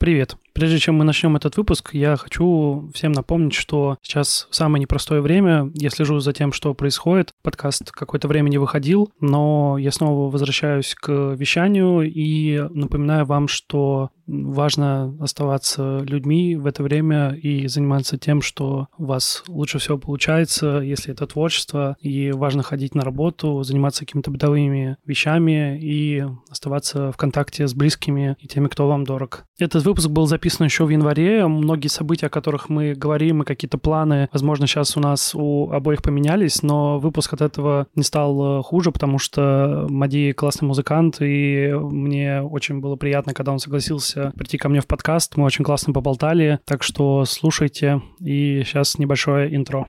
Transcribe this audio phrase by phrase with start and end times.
[0.00, 0.38] Привет.
[0.52, 5.70] Прежде чем мы начнем этот выпуск, я хочу всем напомнить, что сейчас самое непростое время.
[5.74, 7.32] Я слежу за тем, что происходит.
[7.42, 14.10] Подкаст какое-то время не выходил, но я снова возвращаюсь к вещанию и напоминаю вам, что
[14.26, 20.78] важно оставаться людьми в это время и заниматься тем, что у вас лучше всего получается,
[20.78, 27.16] если это творчество, и важно ходить на работу, заниматься какими-то бытовыми вещами и оставаться в
[27.16, 29.44] контакте с близкими и теми, кто вам дорог.
[29.58, 31.46] Этот выпуск был записан еще в январе.
[31.46, 36.02] Многие события, о которых мы говорим, и какие-то планы, возможно, сейчас у нас у обоих
[36.02, 41.72] поменялись, но выпуск от этого не стал э, хуже, потому что Мади классный музыкант, и
[41.72, 45.36] мне очень было приятно, когда он согласился прийти ко мне в подкаст.
[45.36, 48.02] Мы очень классно поболтали, так что слушайте.
[48.20, 49.86] И сейчас небольшое интро.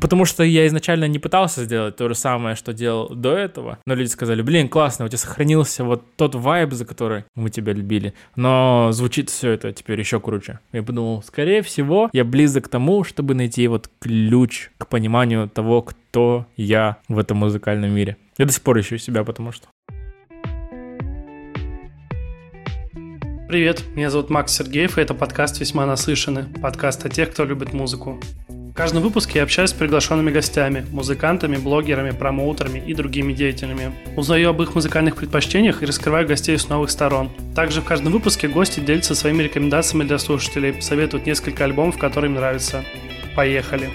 [0.00, 3.78] Потому что я изначально не пытался сделать то же самое, что делал до этого.
[3.86, 7.72] Но люди сказали, блин, классно, у тебя сохранился вот тот вайб, за который мы тебя
[7.72, 8.14] любили.
[8.36, 10.60] Но звучит все это теперь еще круче.
[10.72, 15.82] Я подумал, скорее всего, я близок к тому, чтобы найти вот ключ к пониманию того,
[15.82, 18.16] кто я в этом музыкальном мире.
[18.38, 19.66] Я до сих пор ищу себя, потому что.
[23.48, 27.72] Привет, меня зовут Макс Сергеев, и это подкаст «Весьма насыщенный», подкаст о тех, кто любит
[27.72, 28.20] музыку.
[28.78, 33.92] Каждом выпуске я общаюсь с приглашенными гостями, музыкантами, блогерами, промоутерами и другими деятелями.
[34.14, 37.28] Узнаю об их музыкальных предпочтениях и раскрываю гостей с новых сторон.
[37.56, 42.36] Также в каждом выпуске гости делятся своими рекомендациями для слушателей, советуют несколько альбомов, которые им
[42.36, 42.84] нравятся.
[43.34, 43.90] Поехали!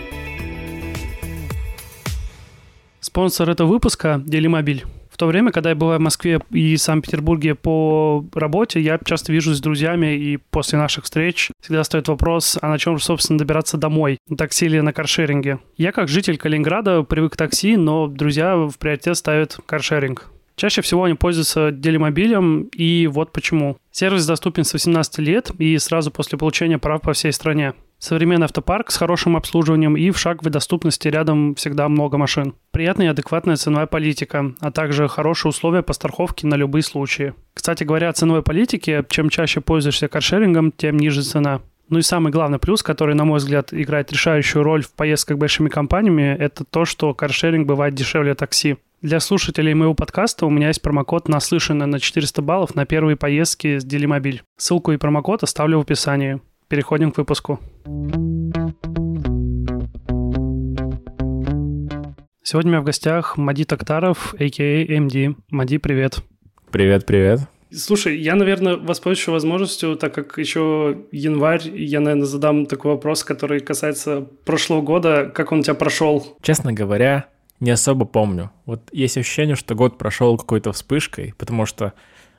[2.99, 4.83] Спонсор этого выпуска– Делимобиль.
[5.23, 9.61] То время, когда я бываю в Москве и Санкт-Петербурге по работе, я часто вижусь с
[9.61, 14.17] друзьями, и после наших встреч всегда стоит вопрос, а на чем же, собственно, добираться домой?
[14.27, 15.59] На такси или на каршеринге?
[15.77, 20.29] Я, как житель Калининграда, привык к такси, но друзья в приоритет ставят каршеринг.
[20.57, 23.77] Чаще всего они пользуются делимобилем, и вот почему.
[23.91, 27.75] Сервис доступен с 18 лет и сразу после получения прав по всей стране.
[27.97, 32.55] Современный автопарк с хорошим обслуживанием и в шаговой доступности рядом всегда много машин.
[32.73, 37.35] Приятная и адекватная ценовая политика, а также хорошие условия по страховке на любые случаи.
[37.53, 41.61] Кстати говоря о ценовой политике, чем чаще пользуешься каршерингом, тем ниже цена.
[41.89, 45.69] Ну и самый главный плюс, который, на мой взгляд, играет решающую роль в поездках большими
[45.69, 48.77] компаниями, это то, что каршеринг бывает дешевле такси.
[49.03, 53.77] Для слушателей моего подкаста у меня есть промокод «Наслышанный» на 400 баллов на первые поездки
[53.77, 54.41] с Делимобиль.
[54.57, 56.41] Ссылку и промокод оставлю в описании.
[56.69, 57.59] Переходим к выпуску.
[62.45, 64.83] Сегодня у меня в гостях Мади Токтаров, а.к.а.
[64.85, 65.37] MD.
[65.49, 66.21] Мади, привет.
[66.71, 67.39] Привет, привет.
[67.71, 73.61] Слушай, я, наверное, воспользуюсь возможностью, так как еще январь, я, наверное, задам такой вопрос, который
[73.61, 75.31] касается прошлого года.
[75.33, 76.35] Как он у тебя прошел?
[76.41, 77.27] Честно говоря,
[77.61, 78.51] не особо помню.
[78.65, 81.93] Вот есть ощущение, что год прошел какой-то вспышкой, потому что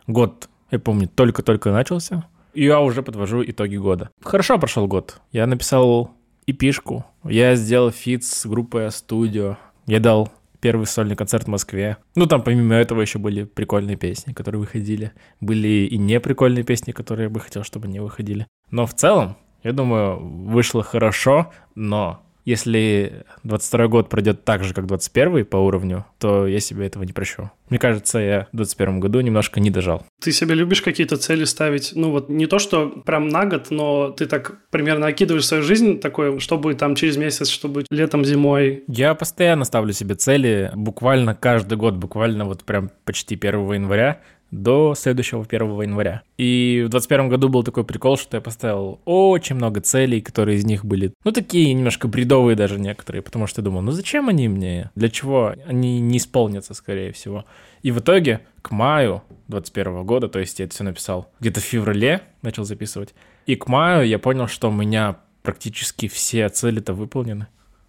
[0.07, 4.11] год, я помню, только-только начался, и я уже подвожу итоги года.
[4.23, 5.23] Хорошо прошел год.
[5.33, 6.11] Я написал
[6.47, 10.31] эпишку, я сделал фит с группой A'Studio, я дал
[10.61, 11.99] первый сольный концерт в Москве.
[12.15, 15.12] Ну, там помимо этого еще были прикольные песни, которые выходили.
[15.41, 18.47] Были и неприкольные песни, которые я бы хотел, чтобы не выходили.
[18.71, 24.87] Но в целом, я думаю, вышло хорошо, но если 22 год пройдет так же, как
[24.87, 27.50] 21 по уровню, то я себе этого не прощу.
[27.71, 30.05] Мне кажется, я в 21 году немножко не дожал.
[30.21, 31.93] Ты себе любишь какие-то цели ставить?
[31.94, 35.99] Ну вот не то, что прям на год, но ты так примерно окидываешь свою жизнь
[35.99, 38.84] такой, что будет там через месяц, что будет летом, зимой?
[38.87, 44.94] Я постоянно ставлю себе цели, буквально каждый год, буквально вот прям почти 1 января до
[44.94, 46.22] следующего 1 января.
[46.38, 50.65] И в 2021 году был такой прикол, что я поставил очень много целей, которые из
[50.65, 54.49] них были, ну, такие немножко бредовые даже некоторые, потому что я думал, ну, зачем они
[54.49, 54.91] мне?
[54.94, 55.55] Для чего?
[55.66, 57.44] Они не исполнятся, скорее всего.
[57.82, 61.65] И в итоге к маю 2021 года, то есть я это все написал где-то в
[61.65, 63.15] феврале, начал записывать,
[63.47, 67.49] и к маю я понял, что у меня практически все цели-то выполнены.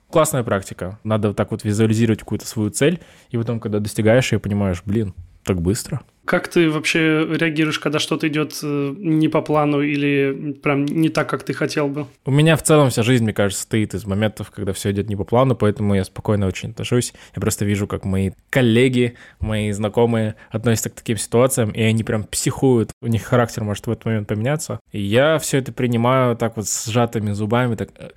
[0.10, 1.00] Классная практика.
[1.04, 3.00] Надо вот так вот визуализировать какую-то свою цель,
[3.30, 6.02] и потом, когда достигаешь ее, понимаешь, блин, так быстро.
[6.26, 11.30] Как ты вообще реагируешь, когда что-то идет э, не по плану или прям не так,
[11.30, 12.08] как ты хотел бы?
[12.26, 15.16] У меня в целом вся жизнь, мне кажется, стоит из моментов, когда все идет не
[15.16, 17.14] по плану, поэтому я спокойно очень отношусь.
[17.36, 22.24] Я просто вижу, как мои коллеги, мои знакомые относятся к таким ситуациям, и они прям
[22.24, 22.92] психуют.
[23.02, 24.80] У них характер может в этот момент поменяться.
[24.92, 28.10] И я все это принимаю так вот с сжатыми зубами, так э,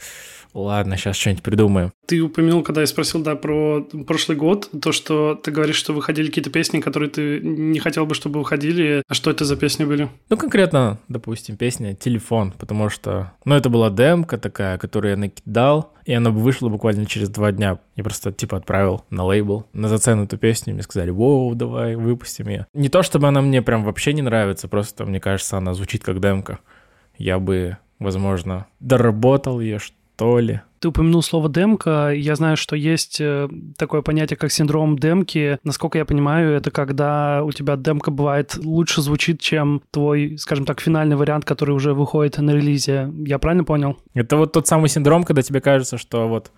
[0.55, 1.93] Ладно, сейчас что-нибудь придумаем.
[2.06, 6.29] Ты упомянул, когда я спросил, да, про прошлый год, то, что ты говоришь, что выходили
[6.29, 9.03] какие-то песни, которые ты не хотел бы, чтобы выходили.
[9.06, 10.09] А что это за песни были?
[10.31, 15.93] Ну, конкретно, допустим, песня «Телефон», потому что, ну, это была демка такая, которую я накидал,
[16.05, 17.79] и она вышла буквально через два дня.
[17.97, 22.49] Я просто, типа, отправил на лейбл, на зацену эту песню, мне сказали, воу, давай, выпустим
[22.49, 22.67] ее.
[22.73, 26.21] Не то, чтобы она мне прям вообще не нравится, просто, мне кажется, она звучит как
[26.21, 26.59] демка.
[27.19, 29.79] Я бы, возможно, доработал ее,
[30.19, 30.61] что ли.
[30.81, 32.11] Ты упомянул слово демка.
[32.11, 35.59] Я знаю, что есть э, такое понятие, как синдром демки.
[35.62, 40.81] Насколько я понимаю, это когда у тебя демка бывает лучше звучит, чем твой, скажем так,
[40.81, 43.12] финальный вариант, который уже выходит на релизе.
[43.26, 43.97] Я правильно понял?
[44.15, 46.50] Это вот тот самый синдром, когда тебе кажется, что вот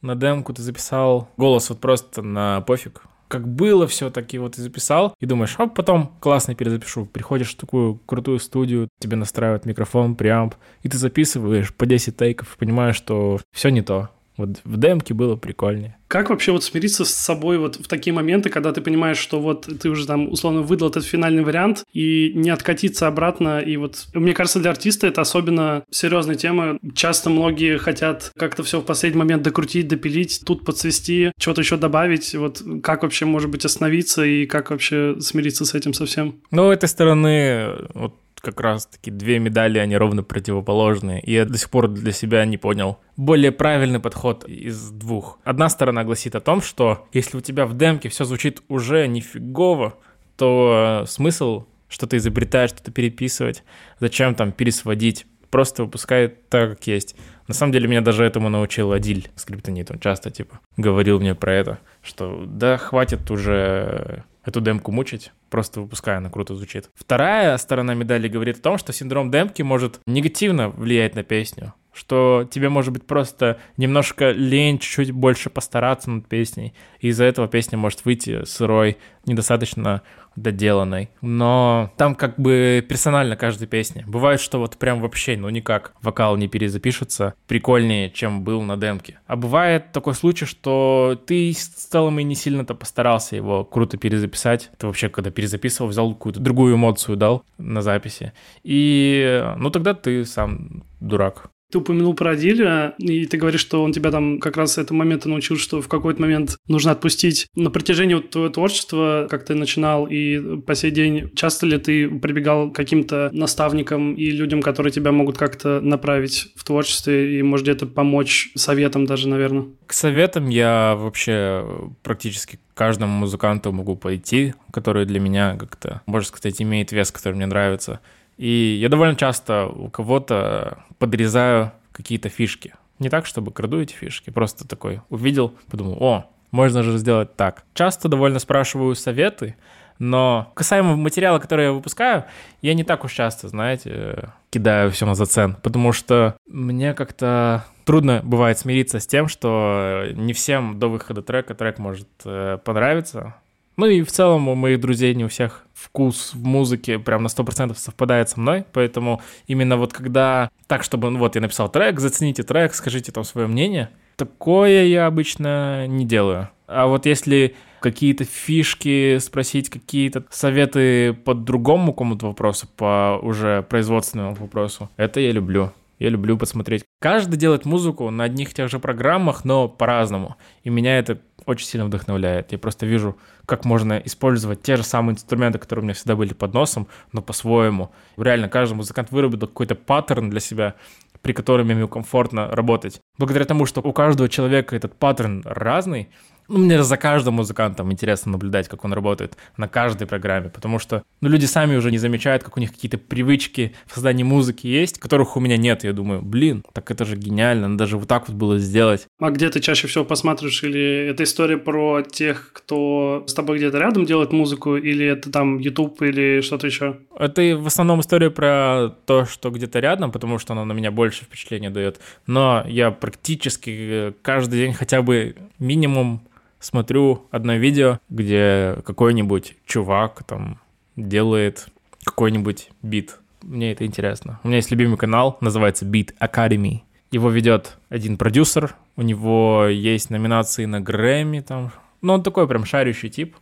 [0.00, 4.60] на демку ты записал голос вот просто на пофиг, как было все, таки вот и
[4.60, 7.06] записал, и думаешь, а потом классно перезапишу.
[7.06, 12.56] Приходишь в такую крутую студию, тебе настраивают микрофон, преамп, и ты записываешь по 10 тейков,
[12.58, 14.10] понимаешь, что все не то.
[14.40, 15.96] Вот в демке было прикольнее.
[16.08, 19.68] Как вообще вот смириться с собой вот в такие моменты, когда ты понимаешь, что вот
[19.80, 23.60] ты уже там условно выдал этот финальный вариант и не откатиться обратно?
[23.60, 26.78] И вот мне кажется, для артиста это особенно серьезная тема.
[26.94, 32.34] Часто многие хотят как-то все в последний момент докрутить, допилить, тут подсвести, что-то еще добавить.
[32.34, 36.40] Вот как вообще, может быть, остановиться и как вообще смириться с этим совсем?
[36.50, 41.20] Ну, этой стороны вот как раз-таки две медали, они ровно противоположные.
[41.20, 42.98] И я до сих пор для себя не понял.
[43.16, 45.38] Более правильный подход из двух.
[45.44, 49.94] Одна сторона гласит о том, что если у тебя в демке все звучит уже нифигово,
[50.36, 53.64] то смысл что-то изобретать, что-то переписывать,
[53.98, 57.16] зачем там пересводить, просто выпускай так, как есть.
[57.48, 61.52] На самом деле меня даже этому научил Адиль, скриптонит, он часто типа говорил мне про
[61.52, 66.90] это, что да хватит уже эту демку мучить, просто выпуская, она круто звучит.
[66.94, 72.48] Вторая сторона медали говорит о том, что синдром демки может негативно влиять на песню, что
[72.50, 77.76] тебе может быть просто немножко лень чуть-чуть больше постараться над песней, и из-за этого песня
[77.78, 80.02] может выйти сырой, недостаточно
[80.36, 81.10] доделанной.
[81.20, 84.04] Но там как бы персонально каждой песне.
[84.06, 89.18] Бывает, что вот прям вообще, ну никак, вокал не перезапишется прикольнее, чем был на демке.
[89.26, 94.70] А бывает такой случай, что ты в целом и не сильно-то постарался его круто перезаписать.
[94.78, 98.32] Ты вообще, когда перезаписывал, взял какую-то другую эмоцию, дал на записи.
[98.62, 101.50] И, ну тогда ты сам дурак.
[101.70, 104.96] Ты упомянул про Адиля, и ты говоришь, что он тебя там как раз с этого
[104.96, 107.46] момента научил, что в какой-то момент нужно отпустить.
[107.54, 112.08] На протяжении вот твоего творчества, как ты начинал, и по сей день, часто ли ты
[112.08, 117.64] прибегал к каким-то наставникам и людям, которые тебя могут как-то направить в творчестве и, может,
[117.66, 119.66] где-то помочь советом даже, наверное?
[119.86, 121.66] К советам я вообще
[122.02, 127.46] практически каждому музыканту могу пойти, который для меня как-то, можно сказать, имеет вес, который мне
[127.46, 128.00] нравится.
[128.40, 132.72] И я довольно часто у кого-то подрезаю какие-то фишки.
[132.98, 137.64] Не так, чтобы краду эти фишки, просто такой увидел, подумал, о, можно же сделать так.
[137.74, 139.56] Часто довольно спрашиваю советы,
[139.98, 142.24] но касаемо материала, который я выпускаю,
[142.62, 148.22] я не так уж часто, знаете, кидаю все на зацен, потому что мне как-то трудно
[148.24, 153.34] бывает смириться с тем, что не всем до выхода трека трек может э, понравиться,
[153.80, 157.28] ну и в целом у моих друзей не у всех вкус в музыке прям на
[157.28, 161.98] 100% совпадает со мной, поэтому именно вот когда так, чтобы, ну вот я написал трек,
[161.98, 166.50] зацените трек, скажите там свое мнение, такое я обычно не делаю.
[166.66, 174.34] А вот если какие-то фишки спросить, какие-то советы по другому какому-то вопросу, по уже производственному
[174.34, 175.72] вопросу, это я люблю.
[176.00, 176.84] Я люблю посмотреть.
[176.98, 180.36] Каждый делает музыку на одних и тех же программах, но по-разному.
[180.64, 181.18] И меня это
[181.50, 182.52] очень сильно вдохновляет.
[182.52, 186.32] Я просто вижу, как можно использовать те же самые инструменты, которые у меня всегда были
[186.32, 187.90] под носом, но по-своему.
[188.16, 190.74] Реально, каждый музыкант выработал какой-то паттерн для себя,
[191.22, 193.00] при котором ему комфортно работать.
[193.18, 196.08] Благодаря тому, что у каждого человека этот паттерн разный,
[196.50, 201.04] ну, мне за каждым музыкантом интересно наблюдать, как он работает на каждой программе, потому что
[201.20, 204.98] ну, люди сами уже не замечают, как у них какие-то привычки в создании музыки есть,
[204.98, 205.84] которых у меня нет.
[205.84, 209.06] Я думаю, блин, так это же гениально, надо даже вот так вот было сделать.
[209.20, 210.62] А где ты чаще всего посматриваешь?
[210.64, 215.58] Или это история про тех, кто с тобой где-то рядом делает музыку, или это там
[215.58, 216.98] YouTube или что-то еще?
[217.16, 221.24] Это в основном история про то, что где-то рядом, потому что оно на меня больше
[221.24, 222.00] впечатления дает.
[222.26, 226.22] Но я практически э, каждый день хотя бы минимум
[226.60, 230.60] смотрю одно видео, где какой-нибудь чувак там
[230.96, 231.66] делает
[232.04, 233.18] какой-нибудь бит.
[233.42, 234.38] Мне это интересно.
[234.44, 236.80] У меня есть любимый канал, называется Beat Academy.
[237.10, 241.72] Его ведет один продюсер, у него есть номинации на Грэмми там.
[242.02, 243.36] Ну, он такой прям шарящий тип.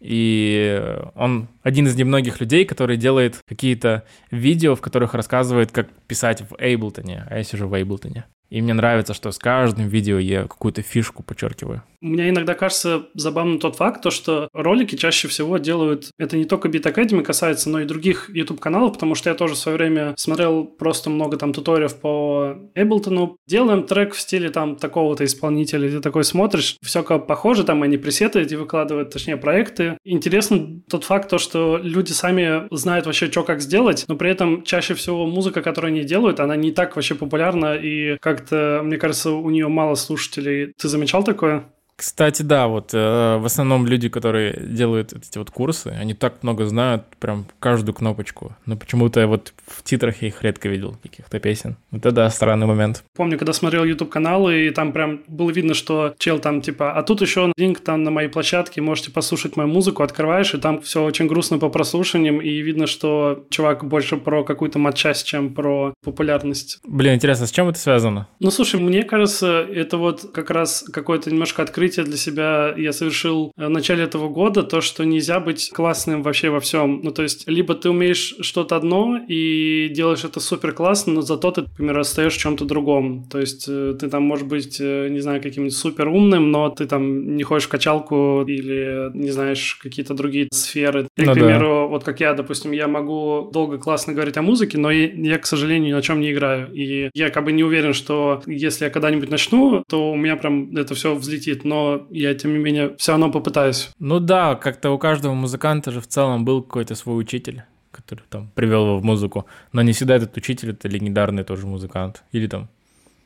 [0.00, 0.82] И
[1.14, 6.54] он один из немногих людей, который делает какие-то видео, в которых рассказывает, как писать в
[6.58, 7.26] Эйблтоне.
[7.28, 8.24] А я сижу в Эйблтоне.
[8.50, 11.82] И мне нравится, что с каждым видео я какую-то фишку подчеркиваю.
[12.00, 16.68] Мне иногда кажется забавным тот факт, то, что ролики чаще всего делают, это не только
[16.68, 20.64] Beat Academy касается, но и других YouTube-каналов, потому что я тоже в свое время смотрел
[20.64, 23.36] просто много там туториев по Ableton.
[23.46, 27.96] Делаем трек в стиле там такого-то исполнителя, ты такой смотришь, все как похоже, там они
[27.96, 29.98] пресеты эти выкладывают, точнее проекты.
[30.04, 34.62] Интересно тот факт, то, что люди сами знают вообще, что как сделать, но при этом
[34.62, 39.30] чаще всего музыка, которую они делают, она не так вообще популярна, и как-то, мне кажется,
[39.32, 40.72] у нее мало слушателей.
[40.78, 41.64] Ты замечал такое?
[41.96, 46.66] Кстати, да, вот э, в основном люди, которые делают эти вот курсы, они так много
[46.66, 48.54] знают, прям каждую кнопочку.
[48.66, 51.76] Но почему-то вот в титрах я их редко видел, каких-то песен.
[51.90, 53.02] Вот это да, странный момент.
[53.14, 57.02] Помню, когда смотрел YouTube каналы, и там прям было видно, что чел там типа, а
[57.02, 61.02] тут еще линк там на моей площадке, можете послушать мою музыку, открываешь, и там все
[61.02, 66.78] очень грустно по прослушиваниям, и видно, что чувак больше про какую-то матчасть, чем про популярность.
[66.84, 68.28] Блин, интересно, с чем это связано?
[68.38, 72.92] Ну, слушай, мне кажется, это вот как раз какое-то немножко открытие открытие для себя я
[72.92, 77.00] совершил в начале этого года, то, что нельзя быть классным вообще во всем.
[77.02, 81.50] Ну, то есть, либо ты умеешь что-то одно и делаешь это супер классно, но зато
[81.50, 83.24] ты, например, остаешь в чем-то другом.
[83.30, 86.86] То есть, э, ты там можешь быть, э, не знаю, каким-нибудь супер умным, но ты
[86.86, 91.06] там не ходишь в качалку или не знаешь какие-то другие сферы.
[91.16, 91.86] Или, ну, к примеру, да.
[91.86, 95.46] вот как я, допустим, я могу долго классно говорить о музыке, но я, я, к
[95.46, 96.72] сожалению, ни на чем не играю.
[96.72, 100.76] И я как бы не уверен, что если я когда-нибудь начну, то у меня прям
[100.76, 101.64] это все взлетит.
[101.64, 103.90] Но но я, тем не менее, все равно попытаюсь.
[103.98, 108.50] Ну да, как-то у каждого музыканта же в целом был какой-то свой учитель который там
[108.54, 112.68] привел его в музыку, но не всегда этот учитель это легендарный тоже музыкант или там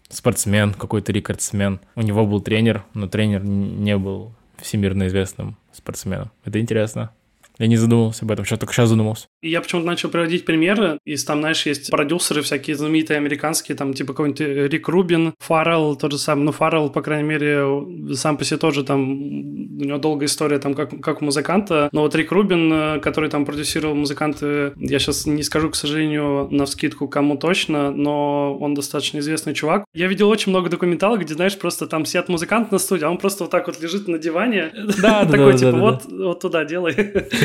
[0.09, 1.80] спортсмен, какой-то рекордсмен.
[1.97, 6.30] У него был тренер, но тренер не был всемирно известным спортсменом.
[6.45, 7.11] Это интересно.
[7.59, 9.26] Я не задумывался об этом, сейчас только сейчас задумался.
[9.42, 14.12] Я почему-то начал приводить примеры, из там, знаешь, есть продюсеры всякие знаменитые американские, там, типа
[14.12, 18.59] какой-нибудь Рик Рубин, Фаррелл, тот же самый, ну, Фаррелл, по крайней мере, сам по себе
[18.59, 23.00] тоже там, у него долгая история там, как, как музыканта, но вот Рик Рубин, э,
[23.00, 28.56] который там продюсировал музыканты, я сейчас не скажу, к сожалению, на вскидку кому точно, но
[28.59, 29.85] он достаточно известный чувак.
[29.94, 33.18] Я видел очень много документалок, где, знаешь, просто там сидят музыканты на студии, а он
[33.18, 36.94] просто вот так вот лежит на диване, да, такой, типа, вот, вот туда делай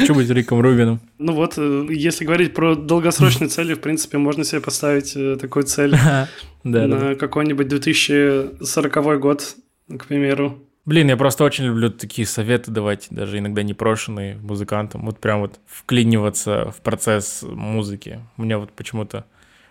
[0.06, 1.00] хочу быть Риком Рубином.
[1.18, 5.64] Ну вот, э, если говорить про долгосрочные цели, в принципе, можно себе поставить э, такую
[5.64, 5.96] цель
[6.64, 9.56] на какой-нибудь 2040 год,
[9.98, 10.60] к примеру.
[10.86, 15.06] Блин, я просто очень люблю такие советы давать, даже иногда непрошенные музыкантам.
[15.06, 18.20] Вот прям вот вклиниваться в процесс музыки.
[18.38, 19.26] Мне вот почему-то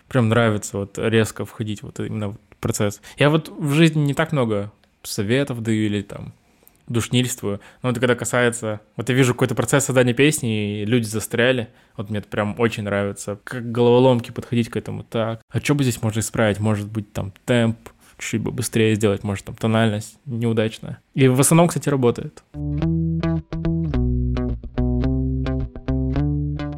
[0.09, 3.01] прям нравится вот резко входить вот именно в процесс.
[3.17, 6.33] Я вот в жизни не так много советов даю или там
[6.87, 7.59] душнильствую.
[7.81, 8.81] Но вот когда касается...
[8.95, 11.69] Вот я вижу какой-то процесс создания песни, и люди застряли.
[11.97, 13.39] Вот мне это прям очень нравится.
[13.43, 15.03] Как головоломки подходить к этому.
[15.03, 16.59] Так, а что бы здесь можно исправить?
[16.59, 17.77] Может быть, там, темп,
[18.17, 20.99] чуть-чуть бы быстрее сделать, может, там, тональность неудачная.
[21.13, 22.43] И в основном, кстати, работает.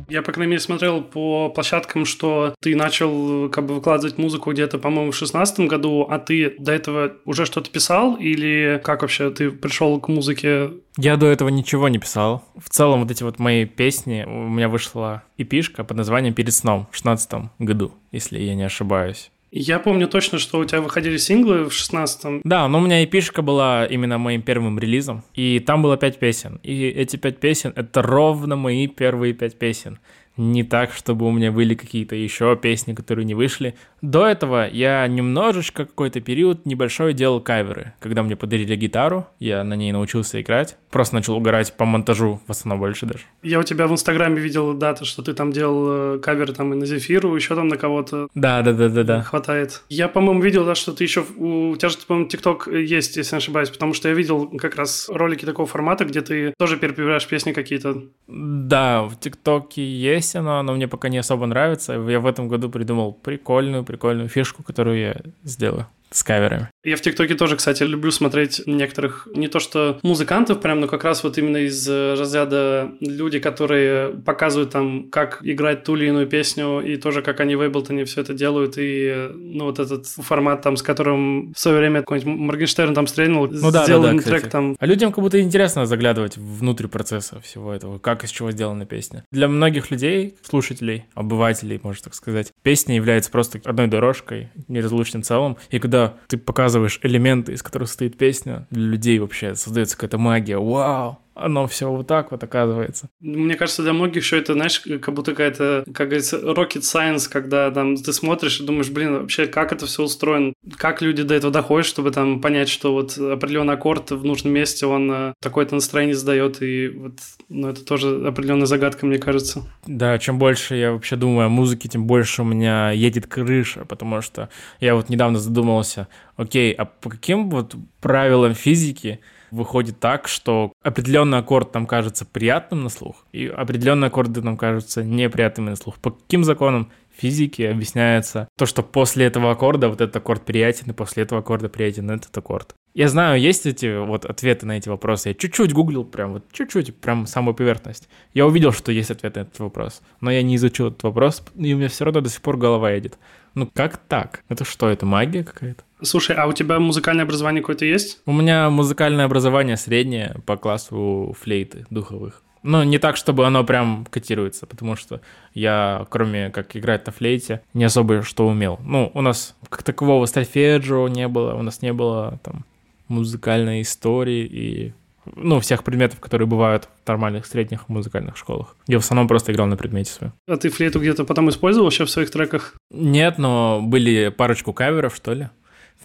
[0.09, 4.77] Я, по крайней мере, смотрел по площадкам, что ты начал как бы выкладывать музыку где-то,
[4.77, 9.51] по-моему, в шестнадцатом году, а ты до этого уже что-то писал или как вообще ты
[9.51, 10.71] пришел к музыке?
[10.97, 12.43] Я до этого ничего не писал.
[12.57, 16.87] В целом вот эти вот мои песни, у меня вышла эпишка под названием «Перед сном»
[16.91, 19.31] в шестнадцатом году, если я не ошибаюсь.
[19.51, 22.41] Я помню точно, что у тебя выходили синглы в 16-м.
[22.43, 26.59] Да, но у меня эпишка была именно моим первым релизом, и там было пять песен.
[26.63, 29.99] И эти пять песен— это ровно мои первые пять песен
[30.37, 33.75] не так, чтобы у меня были какие-то еще песни, которые не вышли.
[34.01, 37.93] До этого я немножечко какой-то период небольшой делал каверы.
[37.99, 40.77] Когда мне подарили гитару, я на ней научился играть.
[40.91, 43.21] Просто начал угорать по монтажу, в основном больше даже.
[43.43, 46.77] Я у тебя в Инстаграме видел даты, что ты там делал э, каверы там и
[46.77, 48.27] на Зефиру, еще там на кого-то.
[48.35, 49.21] Да, да, да, да, да.
[49.23, 49.81] Хватает.
[49.89, 51.25] Я, по-моему, видел, да, что ты еще...
[51.37, 55.09] У тебя же, по-моему, ТикТок есть, если не ошибаюсь, потому что я видел как раз
[55.09, 58.03] ролики такого формата, где ты тоже перепеваешь песни какие-то.
[58.27, 61.93] Да, в ТикТоке есть оно, но мне пока не особо нравится.
[61.93, 66.69] Я в этом году придумал прикольную, прикольную фишку, которую я сделаю с каверами.
[66.83, 71.03] Я в ТикТоке тоже, кстати, люблю смотреть некоторых, не то что музыкантов прям, но как
[71.03, 76.27] раз вот именно из э, разряда люди, которые показывают там, как играть ту или иную
[76.27, 80.61] песню, и тоже как они в Эйблтоне все это делают, и ну вот этот формат
[80.61, 84.19] там, с которым в свое время какой-нибудь Моргенштерн там стрельнул, ну, да, сделал да, да,
[84.19, 84.75] трек там.
[84.79, 89.25] А людям как будто интересно заглядывать внутрь процесса всего этого, как из чего сделана песня.
[89.31, 95.57] Для многих людей, слушателей, обывателей, можно так сказать, песня является просто одной дорожкой, неразлучным целым,
[95.69, 100.57] и когда ты показываешь элементы, из которых состоит песня, для людей вообще создается какая-то магия.
[100.57, 101.19] Вау!
[101.37, 103.09] Оно все вот так вот оказывается.
[103.19, 107.71] Мне кажется, для многих еще это, знаешь, как будто какая-то, как говорится, rocket science, когда
[107.71, 111.51] там ты смотришь и думаешь, блин, вообще как это все устроено, как люди до этого
[111.51, 116.15] доходят, чтобы там понять, что вот определенный аккорд в нужном месте, он э, такое-то настроение
[116.15, 117.13] задает, и вот,
[117.49, 119.63] ну, это тоже определенная загадка, мне кажется.
[119.85, 124.21] Да, чем больше я вообще думаю о музыке, тем больше у меня едет крыша, потому
[124.21, 129.19] что я вот недавно задумался, окей, а по каким вот правилам физики
[129.51, 135.03] выходит так, что определенный аккорд нам кажется приятным на слух, и определенные аккорды нам кажутся
[135.03, 135.97] неприятными на слух.
[135.97, 140.93] По каким законам физики объясняется то, что после этого аккорда вот этот аккорд приятен, и
[140.93, 142.75] после этого аккорда приятен этот аккорд.
[142.93, 145.29] Я знаю, есть эти вот ответы на эти вопросы.
[145.29, 148.09] Я чуть-чуть гуглил, прям вот чуть-чуть, прям самую поверхность.
[148.33, 151.73] Я увидел, что есть ответ на этот вопрос, но я не изучил этот вопрос, и
[151.73, 153.19] у меня все равно до сих пор голова едет.
[153.53, 154.43] Ну как так?
[154.49, 155.83] Это что, это магия какая-то?
[156.01, 158.19] Слушай, а у тебя музыкальное образование какое-то есть?
[158.25, 162.43] У меня музыкальное образование среднее по классу флейты духовых.
[162.67, 165.21] Но не так, чтобы оно прям котируется, потому что
[165.53, 168.77] я, кроме как играть на флейте, не особо что умел.
[168.83, 172.65] Ну, у нас как такового стальфеджио не было, у нас не было там
[173.07, 174.93] музыкальной истории и
[175.35, 178.75] ну, всех предметов, которые бывают в нормальных средних музыкальных школах.
[178.85, 180.33] Я в основном просто играл на предмете своем.
[180.45, 182.73] А ты флейту где-то потом использовал еще в своих треках?
[182.91, 185.49] Нет, но были парочку каверов, что ли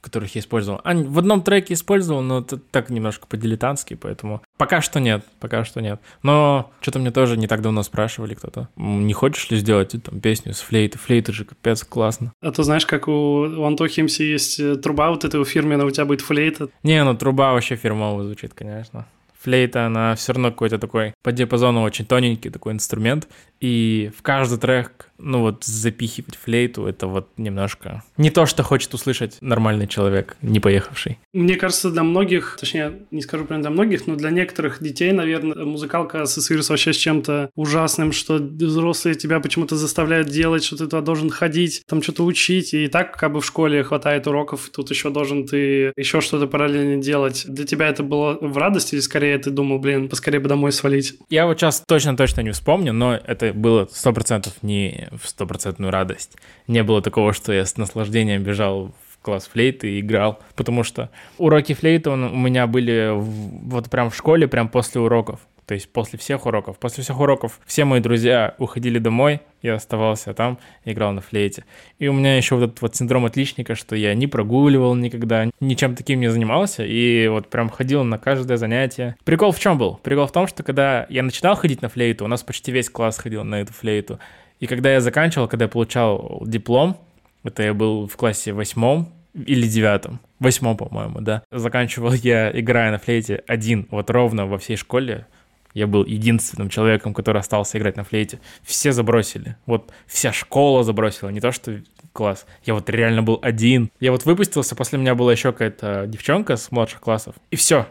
[0.03, 0.81] которых я использовал.
[0.85, 5.65] А, в одном треке использовал, но это так немножко по-дилетантски, поэтому пока что нет, пока
[5.65, 6.01] что нет.
[6.23, 10.53] Но что-то мне тоже не так давно спрашивали кто-то, не хочешь ли сделать там песню
[10.53, 10.99] с флейты?
[10.99, 12.33] Флейты же капец классно.
[12.43, 15.87] А то знаешь, как у, у Антохи МС есть э, труба вот этой у фирменная,
[15.87, 16.69] у тебя будет флейта.
[16.83, 19.07] Не, ну труба вообще фирмово звучит, конечно
[19.43, 23.29] флейта, она все равно какой-то такой по диапазону очень тоненький такой инструмент,
[23.61, 28.93] и в каждый трек, ну вот запихивать флейту, это вот немножко не то, что хочет
[28.95, 31.19] услышать нормальный человек, не поехавший.
[31.33, 35.65] Мне кажется, для многих, точнее, не скажу прям для многих, но для некоторых детей, наверное,
[35.65, 41.01] музыкалка ассоциируется вообще с чем-то ужасным, что взрослые тебя почему-то заставляют делать, что ты туда
[41.01, 45.11] должен ходить, там что-то учить, и так как бы в школе хватает уроков, тут еще
[45.11, 47.45] должен ты еще что-то параллельно делать.
[47.47, 51.15] Для тебя это было в радости или скорее ты думал, блин, поскорее бы домой свалить?
[51.31, 56.37] Я вот сейчас точно-точно не вспомню, но это было сто процентов не в стопроцентную радость.
[56.67, 61.11] Не было такого, что я с наслаждением бежал в класс флейты и играл, потому что
[61.39, 65.41] уроки флейты у меня были вот прям в школе, прям после уроков.
[65.67, 66.79] То есть после всех уроков.
[66.79, 71.65] После всех уроков все мои друзья уходили домой, я оставался там, играл на флейте.
[71.99, 75.95] И у меня еще вот этот вот синдром отличника, что я не прогуливал никогда, ничем
[75.95, 79.17] таким не занимался, и вот прям ходил на каждое занятие.
[79.25, 80.01] Прикол в чем был?
[80.03, 83.19] Прикол в том, что когда я начинал ходить на флейту, у нас почти весь класс
[83.19, 84.19] ходил на эту флейту,
[84.63, 86.97] и когда я заканчивал, когда я получал диплом,
[87.43, 91.43] это я был в классе восьмом, или девятом, восьмом, по-моему, да.
[91.51, 95.27] Заканчивал я, играя на флейте один, вот ровно во всей школе,
[95.75, 98.39] я был единственным человеком, который остался играть на флейте.
[98.63, 99.57] Все забросили.
[99.67, 101.81] Вот вся школа забросила, не то что
[102.13, 102.47] класс.
[102.65, 103.91] Я вот реально был один.
[103.99, 107.35] Я вот выпустился, после меня была еще какая-то девчонка с младших классов.
[107.51, 107.89] И все.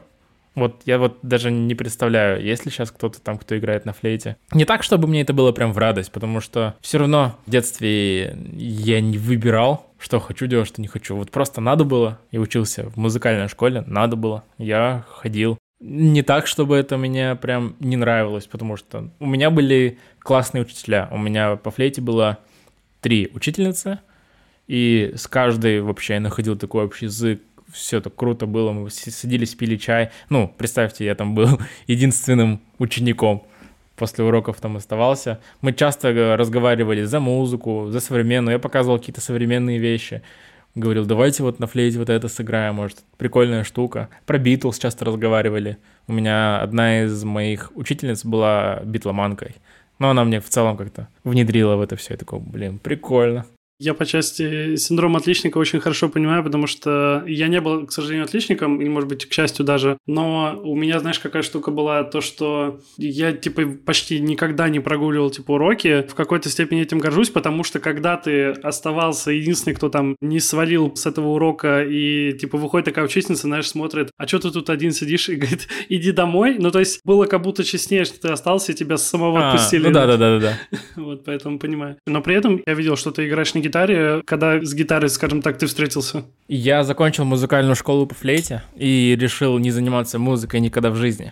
[0.56, 4.36] Вот я вот даже не представляю, есть ли сейчас кто-то там, кто играет на флейте.
[4.54, 8.36] Не так, чтобы мне это было прям в радость, потому что все равно в детстве
[8.54, 11.16] я не выбирал, что хочу делать, что не хочу.
[11.16, 12.20] Вот просто надо было.
[12.32, 14.44] Я учился в музыкальной школе, надо было.
[14.58, 15.58] Я ходил.
[15.80, 21.08] Не так, чтобы это мне прям не нравилось, потому что у меня были классные учителя.
[21.12, 22.40] У меня по флейте было
[23.00, 24.00] три учительницы,
[24.68, 27.42] и с каждой вообще я находил такой общий язык,
[27.74, 30.12] все это круто было, мы садились, пили чай.
[30.30, 33.44] Ну, представьте, я там был единственным учеником
[33.96, 35.40] после уроков там оставался.
[35.62, 40.24] Мы часто разговаривали за музыку, за современную, я показывал какие-то современные вещи
[40.76, 44.10] говорил, давайте вот на флейте вот это сыграем, может, прикольная штука.
[44.26, 45.78] Про Битлз часто разговаривали.
[46.08, 49.56] У меня одна из моих учительниц была битломанкой.
[50.00, 52.14] Но она мне в целом как-то внедрила в это все.
[52.14, 53.46] Я такой, блин, прикольно.
[53.82, 58.26] Я по части синдрома отличника очень хорошо понимаю, потому что я не был, к сожалению,
[58.26, 62.22] отличником, или, может быть, к счастью даже, но у меня, знаешь, какая штука была, то,
[62.22, 66.06] что я, типа, почти никогда не прогуливал, типа, уроки.
[66.08, 70.96] В какой-то степени этим горжусь, потому что когда ты оставался единственный, кто там не свалил
[70.96, 74.92] с этого урока, и, типа, выходит такая учительница, знаешь, смотрит, а что ты тут один
[74.92, 76.58] сидишь, и говорит, иди домой.
[76.60, 79.88] Ну, то есть, было как будто честнее, что ты остался, и тебя самого а, отпустили.
[79.88, 80.60] Ну да, да, да, да.
[80.98, 81.98] Вот, поэтому понимаю.
[82.06, 85.58] Но при этом я видел, что ты играешь не гитаре, когда с гитарой, скажем так,
[85.58, 86.26] ты встретился?
[86.50, 91.32] Я закончил музыкальную школу по флейте и решил не заниматься музыкой никогда в жизни.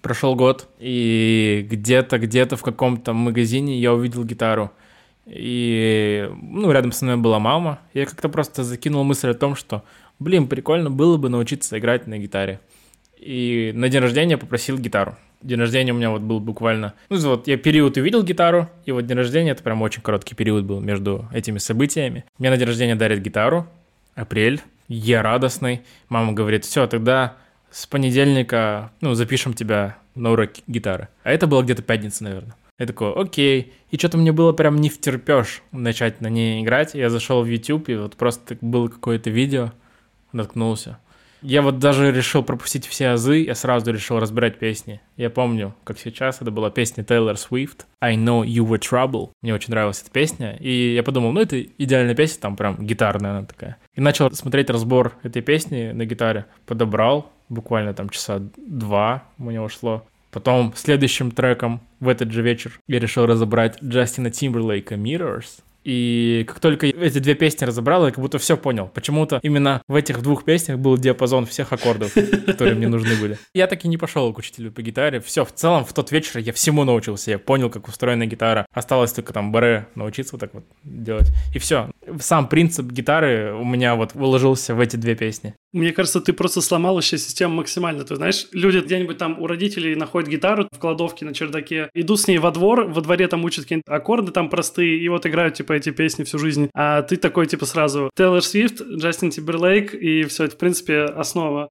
[0.00, 4.72] Прошел год, и где-то, где-то в каком-то магазине я увидел гитару.
[5.26, 7.80] И, ну, рядом со мной была мама.
[7.92, 9.84] Я как-то просто закинул мысль о том, что,
[10.18, 12.60] блин, прикольно было бы научиться играть на гитаре.
[13.18, 15.16] И на день рождения попросил гитару.
[15.42, 16.94] День рождения у меня вот был буквально...
[17.10, 20.64] Ну, вот я период увидел гитару, и вот день рождения, это прям очень короткий период
[20.64, 22.24] был между этими событиями.
[22.38, 23.66] Мне на день рождения дарят гитару,
[24.16, 25.82] апрель, я радостный.
[26.08, 27.36] Мама говорит, все, тогда
[27.70, 31.08] с понедельника, ну, запишем тебя на урок гитары.
[31.22, 32.56] А это было где-то пятница, наверное.
[32.78, 33.72] Я такой, окей.
[33.90, 36.94] И что-то мне было прям не втерпешь начать на ней играть.
[36.94, 39.72] Я зашел в YouTube, и вот просто было какое-то видео,
[40.32, 40.98] наткнулся.
[41.42, 45.00] Я вот даже решил пропустить все азы, я сразу решил разбирать песни.
[45.16, 49.30] Я помню, как сейчас, это была песня Taylor Swift «I Know You Were Trouble».
[49.42, 53.38] Мне очень нравилась эта песня, и я подумал, ну это идеальная песня, там прям гитарная
[53.38, 53.76] она такая.
[53.94, 59.66] И начал смотреть разбор этой песни на гитаре, подобрал, буквально там часа два у него
[59.66, 60.04] ушло.
[60.30, 66.60] Потом следующим треком в этот же вечер я решил разобрать Джастина Тимберлейка «Mirrors», и как
[66.60, 68.88] только эти две песни разобрал, я как будто все понял.
[68.88, 72.12] Почему-то именно в этих двух песнях был диапазон всех аккордов,
[72.46, 73.38] которые мне нужны были.
[73.54, 75.20] Я так и не пошел к учителю по гитаре.
[75.20, 77.30] Все, в целом, в тот вечер я всему научился.
[77.30, 78.66] Я понял, как устроена гитара.
[78.72, 81.28] Осталось только там баре научиться вот так вот делать.
[81.54, 81.90] И все.
[82.20, 85.54] Сам принцип гитары у меня вот выложился в эти две песни.
[85.72, 88.04] Мне кажется, ты просто сломал вообще систему максимально.
[88.04, 92.28] Ты знаешь, люди где-нибудь там у родителей находят гитару в кладовке на чердаке, идут с
[92.28, 95.74] ней во двор, во дворе там учат какие-то аккорды там простые, и вот играют типа
[95.74, 96.70] эти песни всю жизнь.
[96.74, 101.68] А ты такой типа сразу Тейлор Свифт, Джастин Тимберлейк, и все это в принципе основа.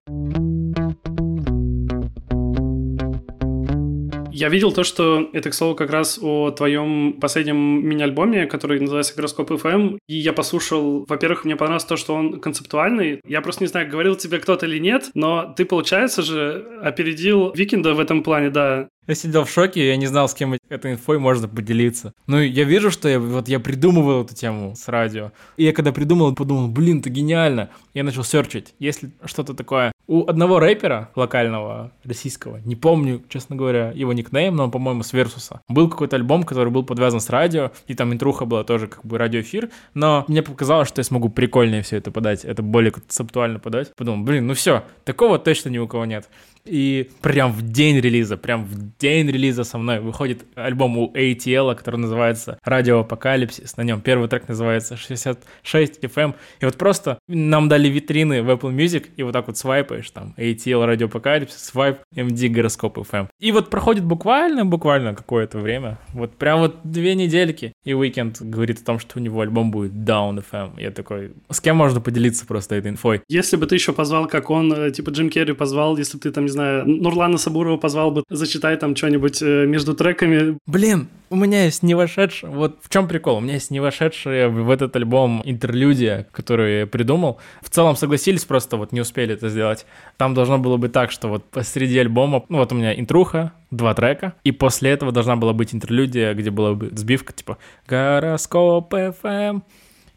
[4.40, 9.16] Я видел то, что это, к слову, как раз о твоем последнем мини-альбоме, который называется
[9.16, 9.98] «Гороскоп FM».
[10.06, 13.20] И я послушал, во-первых, мне понравилось то, что он концептуальный.
[13.26, 17.94] Я просто не знаю, говорил тебе кто-то или нет, но ты, получается же, опередил Викинда
[17.94, 18.88] в этом плане, да.
[19.08, 22.12] Я сидел в шоке, я не знал, с кем этой инфой можно поделиться.
[22.26, 25.32] Ну, я вижу, что я, вот я придумывал эту тему с радио.
[25.56, 27.70] И я когда придумал, подумал, блин, это гениально.
[27.94, 28.74] Я начал серчить.
[28.78, 29.92] Если что-то такое...
[30.06, 35.60] У одного рэпера локального, российского, не помню, честно говоря, его никнейм, но по-моему, с Версуса.
[35.68, 39.18] Был какой-то альбом, который был подвязан с радио, и там интруха была тоже как бы
[39.18, 43.94] радиоэфир, но мне показалось, что я смогу прикольнее все это подать, это более концептуально подать.
[43.96, 46.26] Подумал, блин, ну все, такого точно ни у кого нет.
[46.64, 51.74] И прям в день релиза, прям в день релиза со мной выходит альбом у ATL,
[51.74, 53.76] который называется «Радио Апокалипсис».
[53.76, 56.34] На нем первый трек называется 66 FM.
[56.60, 60.34] И вот просто нам дали витрины в Apple Music, и вот так вот свайпаешь, там,
[60.36, 63.28] ATL, Радио Апокалипсис, свайп, MD, Гороскоп FM.
[63.40, 68.80] И вот проходит буквально, буквально какое-то время, вот прям вот две недельки, и Weekend говорит
[68.80, 70.80] о том, что у него альбом будет Down FM.
[70.80, 73.22] Я такой, с кем можно поделиться просто этой инфой?
[73.28, 76.30] Если бы ты еще позвал, как он, э, типа Джим Керри позвал, если бы ты
[76.30, 80.58] там, не знаю, Нурлана Сабурова позвал бы, зачитай там что-нибудь э, между треками.
[80.66, 84.48] Блин, у меня есть не вошедшая, вот в чем прикол, у меня есть не вошедшая
[84.48, 87.38] в этот альбом интерлюдия, которую я придумал.
[87.60, 89.84] В целом согласились, просто вот не успели это сделать.
[90.16, 93.92] Там должно было быть так, что вот посреди альбома, ну вот у меня интруха, два
[93.92, 99.62] трека, и после этого должна была быть интерлюдия, где была бы сбивка типа «Гороскоп FM»,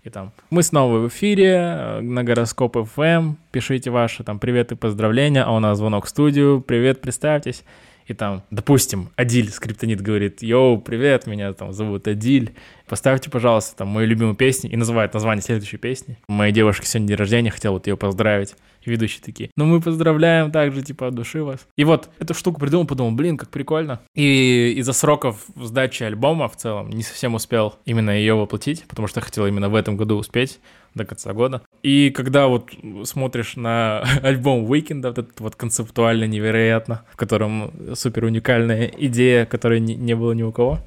[0.03, 3.35] и там мы снова в эфире э, на Гороскоп FM.
[3.51, 6.61] Пишите ваши там привет и поздравления, а у нас звонок в студию.
[6.61, 7.63] Привет, представьтесь.
[8.07, 12.53] И там, допустим, Адиль, скриптонит, говорит, йоу, привет, меня там зовут Адиль.
[12.87, 16.17] Поставьте, пожалуйста, там мою любимую песню и называет название следующей песни.
[16.27, 18.55] Моей девушке сегодня день рождения, хотел вот ее поздравить.
[18.83, 21.67] И ведущие такие, ну мы поздравляем также, типа, от души вас.
[21.77, 24.01] И вот эту штуку придумал, подумал, блин, как прикольно.
[24.15, 29.21] И из-за сроков сдачи альбома в целом не совсем успел именно ее воплотить, потому что
[29.21, 30.59] хотел именно в этом году успеть
[30.93, 31.61] до конца года.
[31.83, 32.71] И когда вот
[33.05, 39.79] смотришь на альбом Weekend, вот этот вот концептуально невероятно, в котором супер уникальная идея, которой
[39.79, 40.79] не было ни у кого,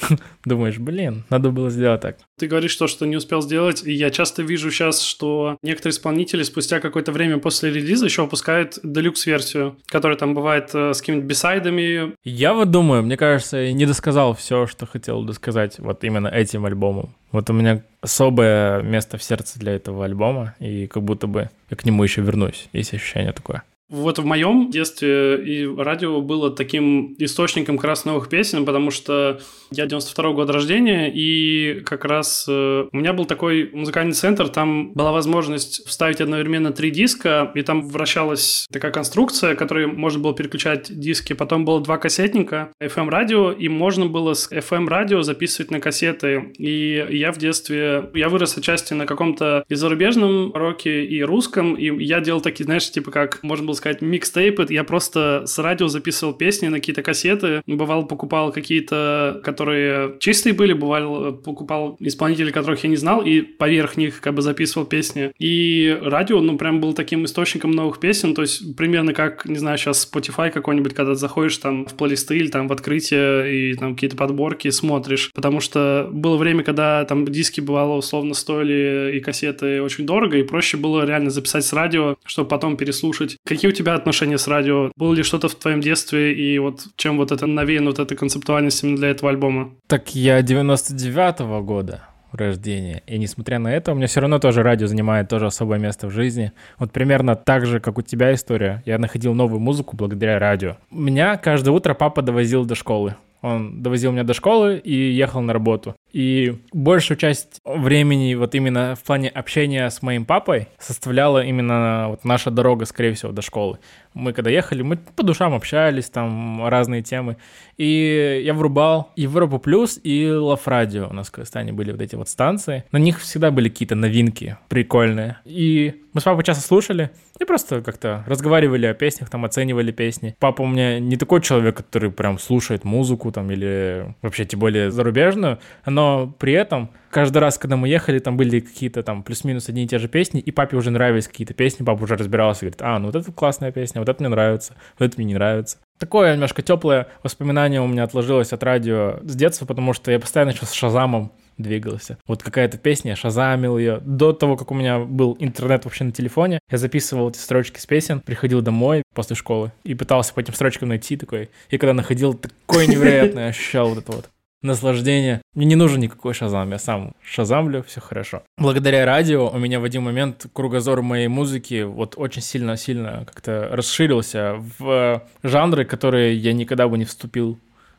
[0.44, 2.18] Думаешь, блин, надо было сделать так.
[2.38, 6.42] Ты говоришь то, что не успел сделать, и я часто вижу сейчас, что некоторые исполнители
[6.42, 12.14] спустя какое-то время после релиза еще выпускают делюкс-версию, которая там бывает э, с какими-то бисайдами.
[12.24, 16.66] Я вот думаю, мне кажется, я не досказал все, что хотел досказать вот именно этим
[16.66, 17.14] альбомом.
[17.30, 21.76] Вот у меня особое место в сердце для этого альбома, и как будто бы я
[21.76, 22.68] к нему еще вернусь.
[22.72, 23.62] Есть ощущение такое.
[23.90, 29.40] Вот в моем детстве и радио было таким источником как раз новых песен, потому что
[29.70, 34.48] я 92 -го года рождения, и как раз э, у меня был такой музыкальный центр,
[34.48, 40.34] там была возможность вставить одновременно три диска, и там вращалась такая конструкция, которой можно было
[40.34, 41.34] переключать диски.
[41.34, 46.52] Потом было два кассетника FM-радио, и можно было с FM-радио записывать на кассеты.
[46.56, 52.02] И я в детстве, я вырос отчасти на каком-то и зарубежном роке, и русском, и
[52.02, 54.66] я делал такие, знаешь, типа как можно было забыл сказать, микстейпы.
[54.70, 57.62] Я просто с радио записывал песни на какие-то кассеты.
[57.66, 63.96] Бывал, покупал какие-то, которые чистые были, бывал, покупал исполнителей, которых я не знал, и поверх
[63.96, 65.32] них как бы записывал песни.
[65.38, 69.78] И радио, ну, прям был таким источником новых песен, то есть примерно как, не знаю,
[69.78, 74.16] сейчас Spotify какой-нибудь, когда заходишь там в плейлисты или там в открытие и там какие-то
[74.16, 80.06] подборки смотришь, потому что было время, когда там диски бывало условно стоили и кассеты очень
[80.06, 83.36] дорого, и проще было реально записать с радио, чтобы потом переслушать.
[83.44, 84.90] Какие у тебя отношения с радио?
[84.96, 88.82] Было ли что-то в твоем детстве, и вот чем вот это навеяно, вот эта концептуальность
[88.82, 89.74] именно для этого альбома?
[89.86, 93.02] Так я 99-го года рождения.
[93.06, 96.10] И несмотря на это, у меня все равно тоже радио занимает тоже особое место в
[96.10, 96.52] жизни.
[96.78, 98.82] Вот примерно так же, как у тебя история.
[98.86, 100.76] Я находил новую музыку благодаря радио.
[100.90, 103.16] Меня каждое утро папа довозил до школы.
[103.44, 105.94] Он довозил меня до школы и ехал на работу.
[106.14, 112.24] И большую часть времени вот именно в плане общения с моим папой составляла именно вот
[112.24, 113.80] наша дорога, скорее всего, до школы.
[114.14, 117.36] Мы когда ехали, мы по душам общались, там разные темы.
[117.76, 121.08] И я врубал Европу Плюс и Лав Радио.
[121.10, 122.84] У нас в Казахстане были вот эти вот станции.
[122.92, 125.36] На них всегда были какие-то новинки прикольные.
[125.44, 130.36] И мы с папой часто слушали и просто как-то разговаривали о песнях, там оценивали песни.
[130.38, 134.92] Папа у меня не такой человек, который прям слушает музыку там или вообще тем более
[134.92, 139.84] зарубежную, но при этом каждый раз, когда мы ехали, там были какие-то там плюс-минус одни
[139.84, 142.98] и те же песни, и папе уже нравились какие-то песни, папа уже разбирался, говорит, а,
[142.98, 145.78] ну вот это классная песня, вот это мне нравится, вот это мне не нравится.
[145.98, 150.50] Такое немножко теплое воспоминание у меня отложилось от радио с детства, потому что я постоянно
[150.50, 152.18] еще с Шазамом двигался.
[152.26, 154.00] Вот какая-то песня, я шазамил ее.
[154.04, 157.86] До того, как у меня был интернет вообще на телефоне, я записывал эти строчки с
[157.86, 161.50] песен, приходил домой после школы и пытался по этим строчкам найти такой.
[161.70, 164.30] И когда находил, такое невероятное ощущал вот это вот
[164.64, 165.42] наслаждение.
[165.54, 168.42] Мне не нужен никакой шазам, я сам шазамлю, все хорошо.
[168.58, 174.56] Благодаря радио у меня в один момент кругозор моей музыки вот очень сильно-сильно как-то расширился
[174.78, 177.58] в жанры, которые я никогда бы не вступил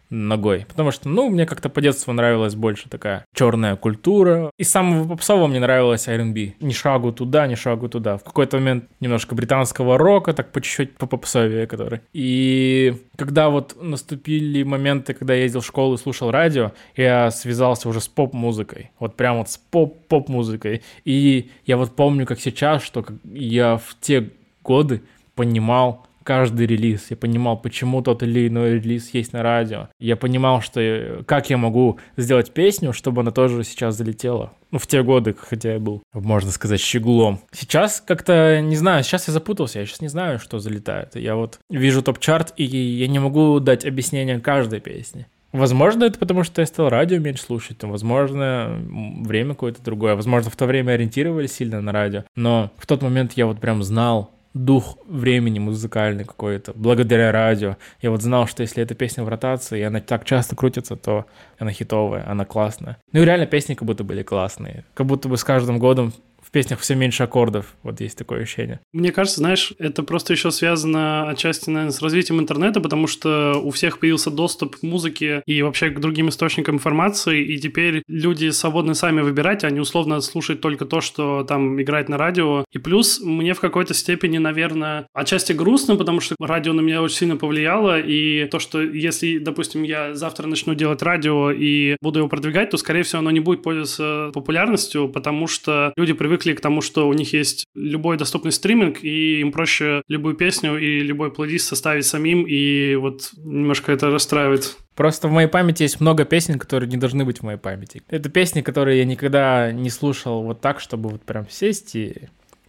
[0.09, 0.65] ногой.
[0.67, 4.51] Потому что, ну, мне как-то по детству нравилась больше такая черная культура.
[4.57, 6.53] И самого попсового мне нравилось R&B.
[6.59, 8.17] Ни шагу туда, ни шагу туда.
[8.17, 12.01] В какой-то момент немножко британского рока, так по чуть-чуть по попсовее, который.
[12.13, 17.89] И когда вот наступили моменты, когда я ездил в школу и слушал радио, я связался
[17.89, 18.91] уже с поп-музыкой.
[18.99, 20.83] Вот прям вот с поп-поп-музыкой.
[21.03, 24.29] И я вот помню, как сейчас, что я в те
[24.63, 25.01] годы
[25.35, 27.05] понимал, каждый релиз.
[27.11, 29.87] Я понимал, почему тот или иной релиз есть на радио.
[29.99, 34.51] Я понимал, что э, как я могу сделать песню, чтобы она тоже сейчас залетела.
[34.71, 37.39] Ну, в те годы, хотя я был, можно сказать, щеглом.
[37.53, 41.15] Сейчас как-то, не знаю, сейчас я запутался, я сейчас не знаю, что залетает.
[41.15, 45.27] Я вот вижу топ-чарт, и я не могу дать объяснение каждой песни.
[45.55, 48.77] Возможно, это потому, что я стал радио меньше слушать, возможно,
[49.23, 53.33] время какое-то другое, возможно, в то время ориентировались сильно на радио, но в тот момент
[53.37, 57.75] я вот прям знал, дух времени музыкальный какой-то, благодаря радио.
[58.01, 61.25] Я вот знал, что если эта песня в ротации, и она так часто крутится, то
[61.59, 62.97] она хитовая, она классная.
[63.11, 64.85] Ну и реально песни как будто были классные.
[64.93, 66.13] Как будто бы с каждым годом
[66.51, 67.75] песнях все меньше аккордов.
[67.83, 68.79] Вот есть такое ощущение.
[68.93, 73.71] Мне кажется, знаешь, это просто еще связано отчасти, наверное, с развитием интернета, потому что у
[73.71, 78.95] всех появился доступ к музыке и вообще к другим источникам информации, и теперь люди свободны
[78.95, 82.65] сами выбирать, они условно слушают только то, что там играет на радио.
[82.71, 87.17] И плюс мне в какой-то степени, наверное, отчасти грустно, потому что радио на меня очень
[87.17, 92.29] сильно повлияло, и то, что если, допустим, я завтра начну делать радио и буду его
[92.29, 96.61] продвигать, то, скорее всего, оно не будет пользоваться популярностью, потому что люди привыкли привыкли к
[96.61, 101.31] тому, что у них есть любой доступный стриминг, и им проще любую песню и любой
[101.31, 104.75] плейлист составить самим, и вот немножко это расстраивает.
[104.95, 108.01] Просто в моей памяти есть много песен, которые не должны быть в моей памяти.
[108.09, 112.13] Это песни, которые я никогда не слушал вот так, чтобы вот прям сесть и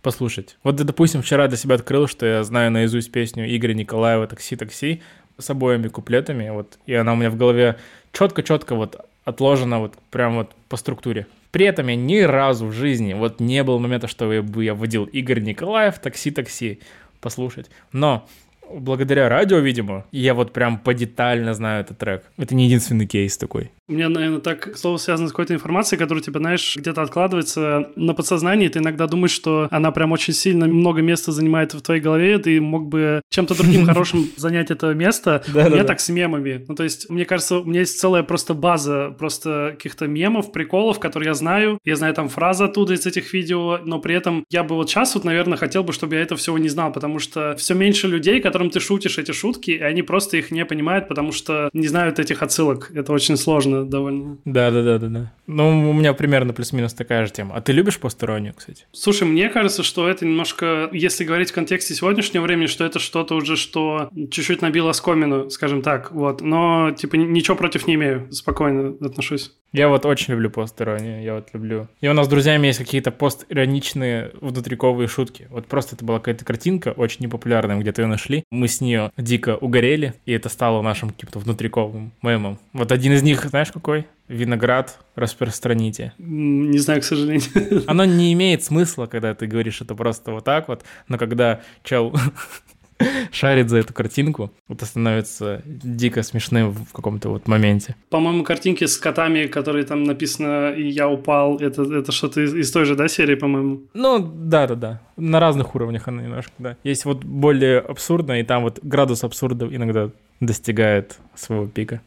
[0.00, 0.58] послушать.
[0.62, 5.02] Вот, допустим, вчера для себя открыл, что я знаю наизусть песню Игоря Николаева «Такси, такси»
[5.38, 7.76] с обоими куплетами, вот, и она у меня в голове
[8.12, 11.26] четко-четко вот отложена вот прям вот по структуре.
[11.56, 15.04] При этом я ни разу в жизни вот не был момента, что я я вводил
[15.04, 16.80] Игорь Николаев, такси-такси
[17.22, 17.70] послушать.
[17.92, 18.28] Но
[18.70, 22.24] благодаря радио, видимо, я вот прям подетально знаю этот трек.
[22.36, 23.70] Это не единственный кейс такой.
[23.88, 28.14] У меня, наверное, так слово связано с какой-то информацией, которая, типа, знаешь, где-то откладывается на
[28.14, 32.38] подсознании, ты иногда думаешь, что она прям очень сильно много места занимает в твоей голове,
[32.38, 35.44] ты мог бы чем-то другим хорошим занять это место.
[35.48, 36.64] У меня так с мемами.
[36.66, 40.98] Ну, то есть, мне кажется, у меня есть целая просто база просто каких-то мемов, приколов,
[40.98, 41.78] которые я знаю.
[41.84, 45.14] Я знаю там фразы оттуда из этих видео, но при этом я бы вот сейчас
[45.14, 48.40] вот, наверное, хотел бы, чтобы я это всего не знал, потому что все меньше людей,
[48.40, 52.18] которым ты шутишь эти шутки, и они просто их не понимают, потому что не знают
[52.18, 52.90] этих отсылок.
[52.92, 54.38] Это очень сложно довольно.
[54.44, 55.32] Да, да, да, да, да.
[55.46, 57.54] Ну, у меня примерно плюс-минус такая же тема.
[57.54, 58.86] А ты любишь постеронию, кстати?
[58.92, 63.34] Слушай, мне кажется, что это немножко, если говорить в контексте сегодняшнего времени, что это что-то
[63.36, 66.40] уже, что чуть-чуть набило скомину, скажем так, вот.
[66.40, 69.52] Но, типа, ничего против не имею, спокойно отношусь.
[69.72, 71.88] Я вот очень люблю постеронию, я вот люблю.
[72.00, 75.48] И у нас с друзьями есть какие-то постироничные внутриковые шутки.
[75.50, 78.44] Вот просто это была какая-то картинка, очень непопулярная, где-то ее нашли.
[78.50, 82.58] Мы с нее дико угорели, и это стало нашим каким-то внутриковым мемом.
[82.72, 84.06] Вот один из них, знаешь, какой?
[84.28, 86.12] Виноград распространите.
[86.18, 87.84] Не знаю, к сожалению.
[87.86, 92.12] Оно не имеет смысла, когда ты говоришь это просто вот так вот, но когда чел
[93.32, 97.96] шарит за эту картинку, это становится дико смешным в каком-то вот моменте.
[98.10, 102.70] По-моему, картинки с котами, которые там написано «И я упал», это, это что-то из, из
[102.70, 103.82] той же, да, серии, по-моему?
[103.94, 105.00] Ну, да-да-да.
[105.16, 106.76] На разных уровнях она немножко, да.
[106.84, 112.00] Есть вот более абсурдно, и там вот градус абсурда иногда достигает своего пика.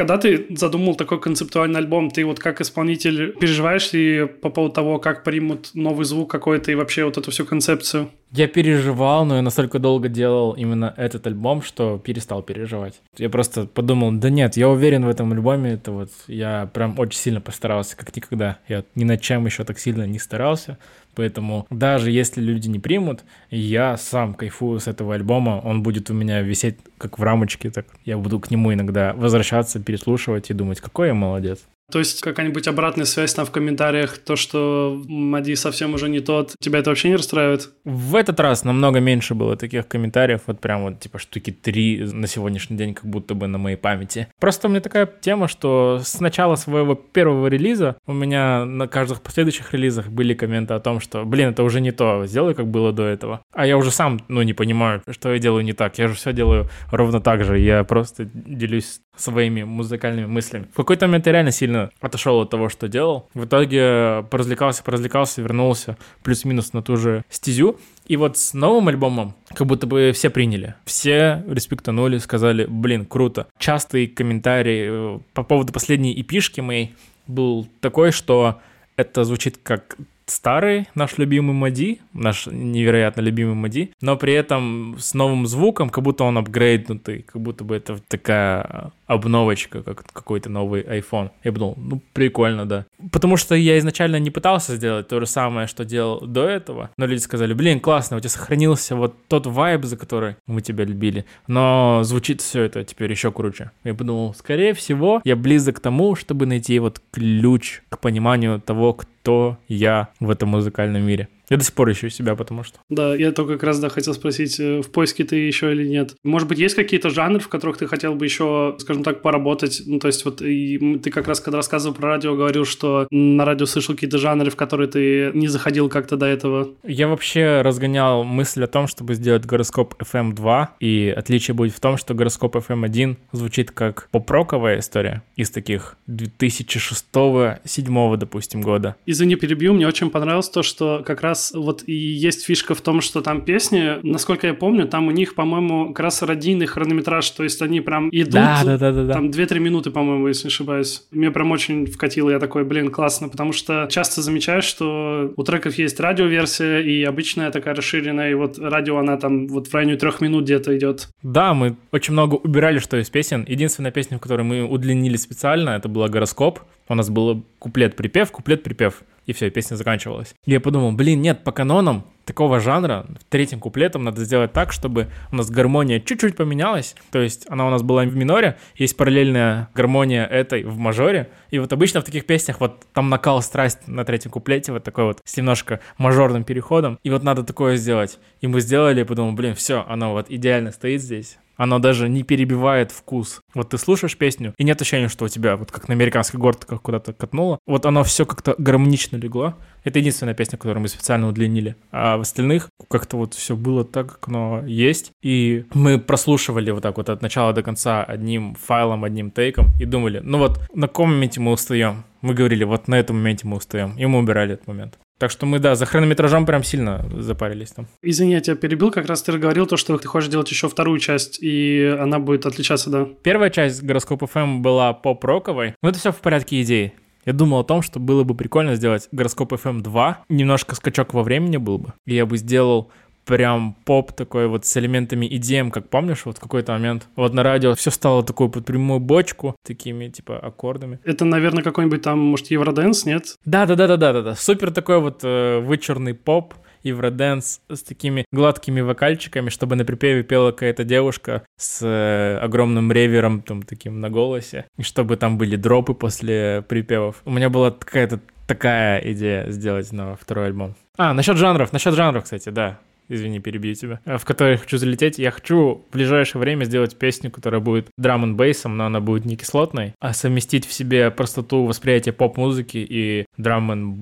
[0.00, 4.98] Когда ты задумал такой концептуальный альбом, ты вот как исполнитель переживаешь ли по поводу того,
[4.98, 8.08] как примут новый звук какой-то и вообще вот эту всю концепцию?
[8.32, 13.02] Я переживал, но я настолько долго делал именно этот альбом, что перестал переживать.
[13.18, 17.18] Я просто подумал, да нет, я уверен в этом альбоме, это вот я прям очень
[17.18, 18.58] сильно постарался, как никогда.
[18.68, 20.78] Я ни над чем еще так сильно не старался.
[21.14, 25.60] Поэтому даже если люди не примут, я сам кайфую с этого альбома.
[25.64, 27.70] Он будет у меня висеть как в рамочке.
[27.70, 31.60] Так я буду к нему иногда возвращаться, переслушивать и думать, какой я молодец.
[31.90, 36.54] То есть какая-нибудь обратная связь там в комментариях, то, что Мади совсем уже не тот,
[36.60, 37.70] тебя это вообще не расстраивает?
[37.84, 42.26] В этот раз намного меньше было таких комментариев, вот прям вот типа штуки три на
[42.26, 44.28] сегодняшний день как будто бы на моей памяти.
[44.38, 49.22] Просто у меня такая тема, что с начала своего первого релиза у меня на каждых
[49.22, 52.92] последующих релизах были комменты о том, что, блин, это уже не то, сделай как было
[52.92, 53.40] до этого.
[53.52, 55.98] А я уже сам, ну, не понимаю, что я делаю не так.
[55.98, 57.58] Я же все делаю ровно так же.
[57.58, 60.66] Я просто делюсь своими музыкальными мыслями.
[60.72, 63.28] В какой-то момент я реально сильно отошел от того, что делал.
[63.34, 67.78] В итоге поразвлекался, поразвлекался, вернулся плюс-минус на ту же стезю.
[68.06, 70.74] И вот с новым альбомом как будто бы все приняли.
[70.84, 73.46] Все респектанули, сказали, блин, круто.
[73.58, 76.94] Частый комментарий э, по поводу последней эпишки моей
[77.26, 78.60] был такой, что
[78.96, 79.96] это звучит как
[80.30, 86.04] старый наш любимый Мади, наш невероятно любимый Мади, но при этом с новым звуком, как
[86.04, 91.30] будто он апгрейднутый, как будто бы это такая обновочка, как какой-то новый iPhone.
[91.42, 92.86] Я подумал, ну, прикольно, да.
[93.10, 97.06] Потому что я изначально не пытался сделать то же самое, что делал до этого, но
[97.06, 101.24] люди сказали, блин, классно, у тебя сохранился вот тот вайб, за который мы тебя любили,
[101.48, 103.72] но звучит все это теперь еще круче.
[103.82, 108.92] Я подумал, скорее всего, я близок к тому, чтобы найти вот ключ к пониманию того,
[108.92, 111.28] кто я в этом музыкальном мире.
[111.50, 112.78] Я до сих пор ищу себя, потому что.
[112.88, 116.14] Да, я только как раз да, хотел спросить, э, в поиске ты еще или нет.
[116.22, 119.82] Может быть, есть какие-то жанры, в которых ты хотел бы еще, скажем так, поработать?
[119.84, 123.44] Ну, то есть вот и ты как раз, когда рассказывал про радио, говорил, что на
[123.44, 126.68] радио слышал какие-то жанры, в которые ты не заходил как-то до этого.
[126.84, 131.96] Я вообще разгонял мысль о том, чтобы сделать гороскоп FM2, и отличие будет в том,
[131.96, 138.94] что гороскоп FM1 звучит как поп-роковая история из таких 2006-2007, допустим, года.
[139.06, 142.80] Извини, перебью, мне очень понравилось то, что как раз раз вот и есть фишка в
[142.80, 147.28] том, что там песни, насколько я помню, там у них, по-моему, как раз радийный хронометраж,
[147.30, 149.12] то есть они прям идут, да, да, да, да, да.
[149.14, 151.04] там 2-3 минуты, по-моему, если не ошибаюсь.
[151.10, 155.78] Мне прям очень вкатило, я такой, блин, классно, потому что часто замечаешь, что у треков
[155.78, 160.20] есть радиоверсия и обычная такая расширенная, и вот радио, она там вот в районе трех
[160.20, 161.08] минут где-то идет.
[161.22, 163.44] Да, мы очень много убирали, что из песен.
[163.48, 166.60] Единственная песня, в которой мы удлинили специально, это была «Гороскоп».
[166.88, 170.34] У нас был куплет-припев, куплет-припев и все, песня заканчивалась.
[170.44, 175.08] И я подумал, блин, нет, по канонам такого жанра, третьим куплетом надо сделать так, чтобы
[175.32, 179.68] у нас гармония чуть-чуть поменялась, то есть она у нас была в миноре, есть параллельная
[179.74, 184.04] гармония этой в мажоре, и вот обычно в таких песнях вот там накал страсть на
[184.04, 188.18] третьем куплете, вот такой вот с немножко мажорным переходом, и вот надо такое сделать.
[188.40, 192.22] И мы сделали, и подумал, блин, все, оно вот идеально стоит здесь, оно даже не
[192.22, 193.42] перебивает вкус.
[193.52, 196.64] Вот ты слушаешь песню, и нет ощущения, что у тебя вот как на американский город
[196.64, 197.58] как куда-то катнуло.
[197.66, 199.56] Вот оно все как-то гармонично легло.
[199.84, 201.76] Это единственная песня, которую мы специально удлинили.
[201.92, 205.12] А в остальных как-то вот все было так, как оно есть.
[205.22, 209.84] И мы прослушивали вот так вот от начала до конца одним файлом, одним тейком и
[209.84, 212.04] думали, ну вот на каком моменте мы устаем?
[212.22, 213.98] Мы говорили, вот на этом моменте мы устаем.
[213.98, 214.98] И мы убирали этот момент.
[215.20, 217.86] Так что мы, да, за хронометражом прям сильно запарились там.
[218.00, 220.98] Извини, я тебя перебил, как раз ты говорил то, что ты хочешь делать еще вторую
[220.98, 223.06] часть, и она будет отличаться, да?
[223.22, 226.94] Первая часть гороскопа FM была поп-роковой, но это все в порядке идей.
[227.26, 231.22] Я думал о том, что было бы прикольно сделать гороскоп FM 2, немножко скачок во
[231.22, 232.90] времени был бы, и я бы сделал
[233.24, 237.08] прям поп такой вот с элементами EDM, как помнишь, вот в какой-то момент.
[237.16, 240.98] Вот на радио все стало такой под прямую бочку, такими типа аккордами.
[241.04, 243.36] Это, наверное, какой-нибудь там, может, Евроденс, нет?
[243.44, 244.34] Да-да-да-да-да-да.
[244.34, 250.50] Супер такой вот э, вычурный поп, евроденс с такими гладкими вокальчиками, чтобы на припеве пела
[250.52, 255.94] какая-то девушка с э, огромным ревером там таким на голосе, и чтобы там были дропы
[255.94, 257.22] после припевов.
[257.24, 260.74] У меня была какая-то такая идея сделать на второй альбом.
[260.96, 262.80] А, насчет жанров, насчет жанров, кстати, да
[263.10, 265.18] извини, перебью тебя, э, в который я хочу залететь.
[265.18, 269.24] Я хочу в ближайшее время сделать песню, которая будет драм н бейсом, но она будет
[269.24, 273.92] не кислотной, а совместить в себе простоту восприятия поп-музыки и драм н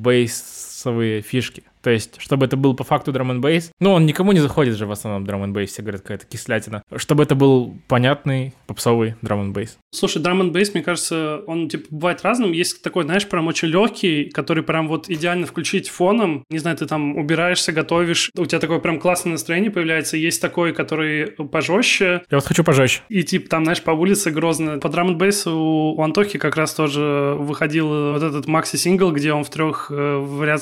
[0.79, 1.65] бейсовые фишки.
[1.83, 3.71] То есть, чтобы это был по факту драм н бейс.
[3.81, 6.83] Ну, он никому не заходит же в основном драм н бейс, все говорят, какая-то кислятина.
[6.97, 9.79] Чтобы это был понятный попсовый драм н бейс.
[9.91, 12.53] Слушай, драм н бейс, мне кажется, он типа бывает разным.
[12.53, 16.45] Есть такой, знаешь, прям очень легкий, который прям вот идеально включить фоном.
[16.51, 20.17] Не знаю, ты там убираешься, готовишь, у тебя такое прям классное настроение появляется.
[20.17, 22.23] Есть такой, который пожестче.
[22.29, 23.03] Я вот хочу пожестче.
[23.09, 24.79] И типа там, знаешь, по улице грозно.
[24.79, 29.45] По драм н бейсу у Антохи как раз тоже выходил вот этот макси-сингл, где он
[29.45, 30.19] в трех э,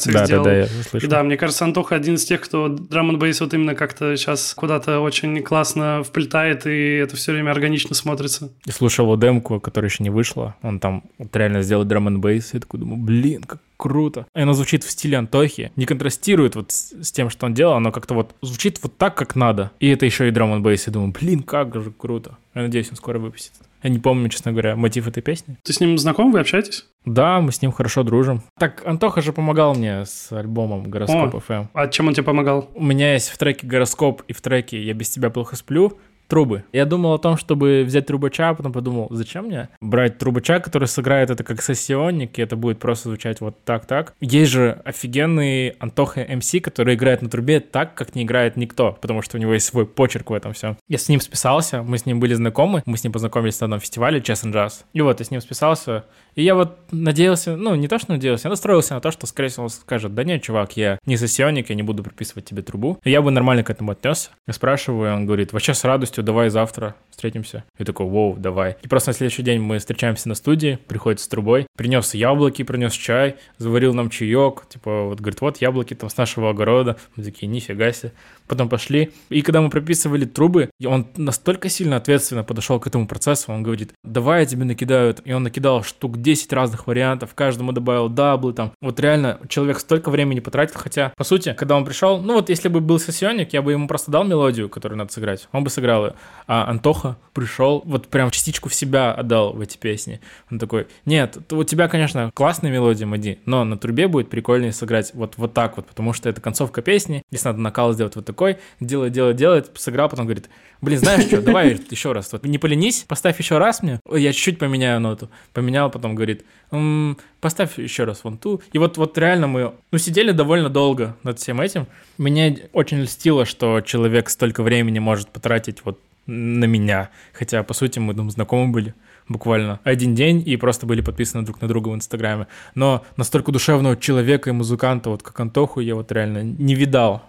[0.07, 0.45] вариациях да, сделал.
[0.45, 1.09] Да, да, я слышу.
[1.09, 5.01] Да, мне кажется, Антоха один из тех, кто драм н вот именно как-то сейчас куда-то
[5.01, 8.51] очень классно вплетает, и это все время органично смотрится.
[8.65, 10.55] Я слушал его демку, которая еще не вышла.
[10.63, 12.55] Он там вот реально сделал драм н бейс.
[12.55, 14.27] Я такой думаю, блин, как круто.
[14.35, 17.75] И оно звучит в стиле Антохи, не контрастирует вот с, с тем, что он делал,
[17.75, 19.71] оно как-то вот звучит вот так, как надо.
[19.81, 20.87] И это еще и драм н бейс.
[20.87, 22.39] Я думаю, блин, как же круто.
[22.55, 23.53] Я надеюсь, он скоро выпустит.
[23.87, 25.59] Я не помню, честно говоря, мотив этой песни.
[25.63, 26.87] Ты с ним знаком, вы общаетесь?
[27.05, 28.43] Да, мы с ним хорошо дружим.
[28.59, 31.69] Так, Антоха же помогал мне с альбомом «Гороскоп О, FM».
[31.73, 32.69] А чем он тебе помогал?
[32.75, 36.65] У меня есть в треке «Гороскоп» и в треке «Я без тебя плохо сплю» трубы.
[36.73, 40.89] Я думал о том, чтобы взять трубача, а потом подумал, зачем мне брать трубача, который
[40.89, 44.15] сыграет это как сессионник, и это будет просто звучать вот так-так.
[44.21, 49.23] Есть же офигенный Антоха МС, который играет на трубе так, как не играет никто, потому
[49.23, 50.77] что у него есть свой почерк в этом все.
[50.89, 53.81] Я с ним списался, мы с ним были знакомы, мы с ним познакомились на одном
[53.81, 54.85] фестивале Chess and Jazz.
[54.93, 56.05] И вот, я с ним списался,
[56.37, 59.49] и я вот надеялся, ну, не то, что надеялся, я настроился на то, что, скорее
[59.49, 62.99] всего, он скажет, да нет, чувак, я не сессионник, я не буду прописывать тебе трубу.
[63.05, 64.31] И я бы нормально к этому отнесся.
[64.47, 67.65] Я спрашиваю, он говорит, вообще с радостью, давай завтра встретимся.
[67.79, 68.77] Я такой, воу, давай.
[68.83, 72.93] И просто на следующий день мы встречаемся на студии, приходит с трубой, принес яблоки, принес
[72.93, 76.97] чай, заварил нам чаек, типа, вот, говорит, вот яблоки там с нашего огорода.
[77.17, 78.13] Мы такие, нифига себе.
[78.47, 79.11] Потом пошли.
[79.31, 83.53] И когда мы прописывали трубы, он настолько сильно ответственно подошел к этому процессу.
[83.53, 85.17] Он говорит, давай я тебе накидаю.
[85.25, 87.35] И он накидал штук 10 разных вариантов.
[87.37, 88.73] Каждому добавил даблы там.
[88.81, 90.81] Вот реально человек столько времени потратил.
[90.81, 93.87] Хотя, по сути, когда он пришел, ну вот если бы был сессионник, я бы ему
[93.87, 95.49] просто дал мелодию, которую надо сыграть.
[95.53, 96.15] Он бы сыграл ее.
[96.49, 100.21] А Антоха пришел, вот прям частичку в себя отдал в эти песни.
[100.51, 105.13] Он такой, нет, у тебя, конечно, классная мелодия, Мади, но на трубе будет прикольнее сыграть
[105.15, 107.23] вот, вот так вот, потому что это концовка песни.
[107.31, 110.49] Здесь надо накал сделать вот такой, делает, делает, делает, сыграл, потом говорит,
[110.81, 114.59] блин, знаешь что, давай еще раз, вот, не поленись, поставь еще раз мне, я чуть-чуть
[114.59, 119.47] поменяю ноту, поменял, потом говорит, м-м, поставь еще раз вон ту, и вот, вот реально
[119.47, 121.87] мы, ну, сидели довольно долго над всем этим,
[122.19, 128.01] меня очень льстило, что человек столько времени может потратить вот на меня, хотя, по сути,
[128.01, 128.95] мы там знакомы были,
[129.29, 132.47] буквально один день и просто были подписаны друг на друга в Инстаграме.
[132.75, 137.23] Но настолько душевного человека и музыканта, вот как Антоху, я вот реально не видал.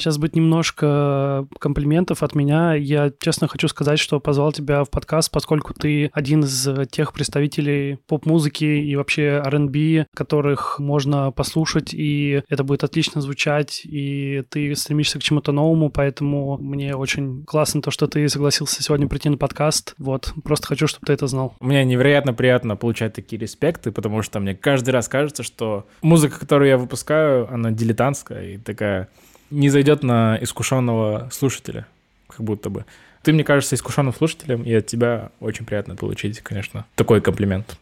[0.00, 2.72] Сейчас будет немножко комплиментов от меня.
[2.72, 7.98] Я честно хочу сказать, что позвал тебя в подкаст, поскольку ты один из тех представителей
[8.06, 15.18] поп-музыки и вообще R&B, которых можно послушать, и это будет отлично звучать, и ты стремишься
[15.18, 19.94] к чему-то новому, поэтому мне очень классно то, что ты согласился сегодня прийти на подкаст.
[19.98, 21.54] Вот, просто хочу, чтобы ты это знал.
[21.60, 26.70] Мне невероятно приятно получать такие респекты, потому что мне каждый раз кажется, что музыка, которую
[26.70, 29.10] я выпускаю, она дилетантская и такая
[29.50, 31.86] не зайдет на искушенного слушателя,
[32.28, 32.84] как будто бы.
[33.22, 37.78] Ты, мне кажется, искушенным слушателем, и от тебя очень приятно получить, конечно, такой комплимент.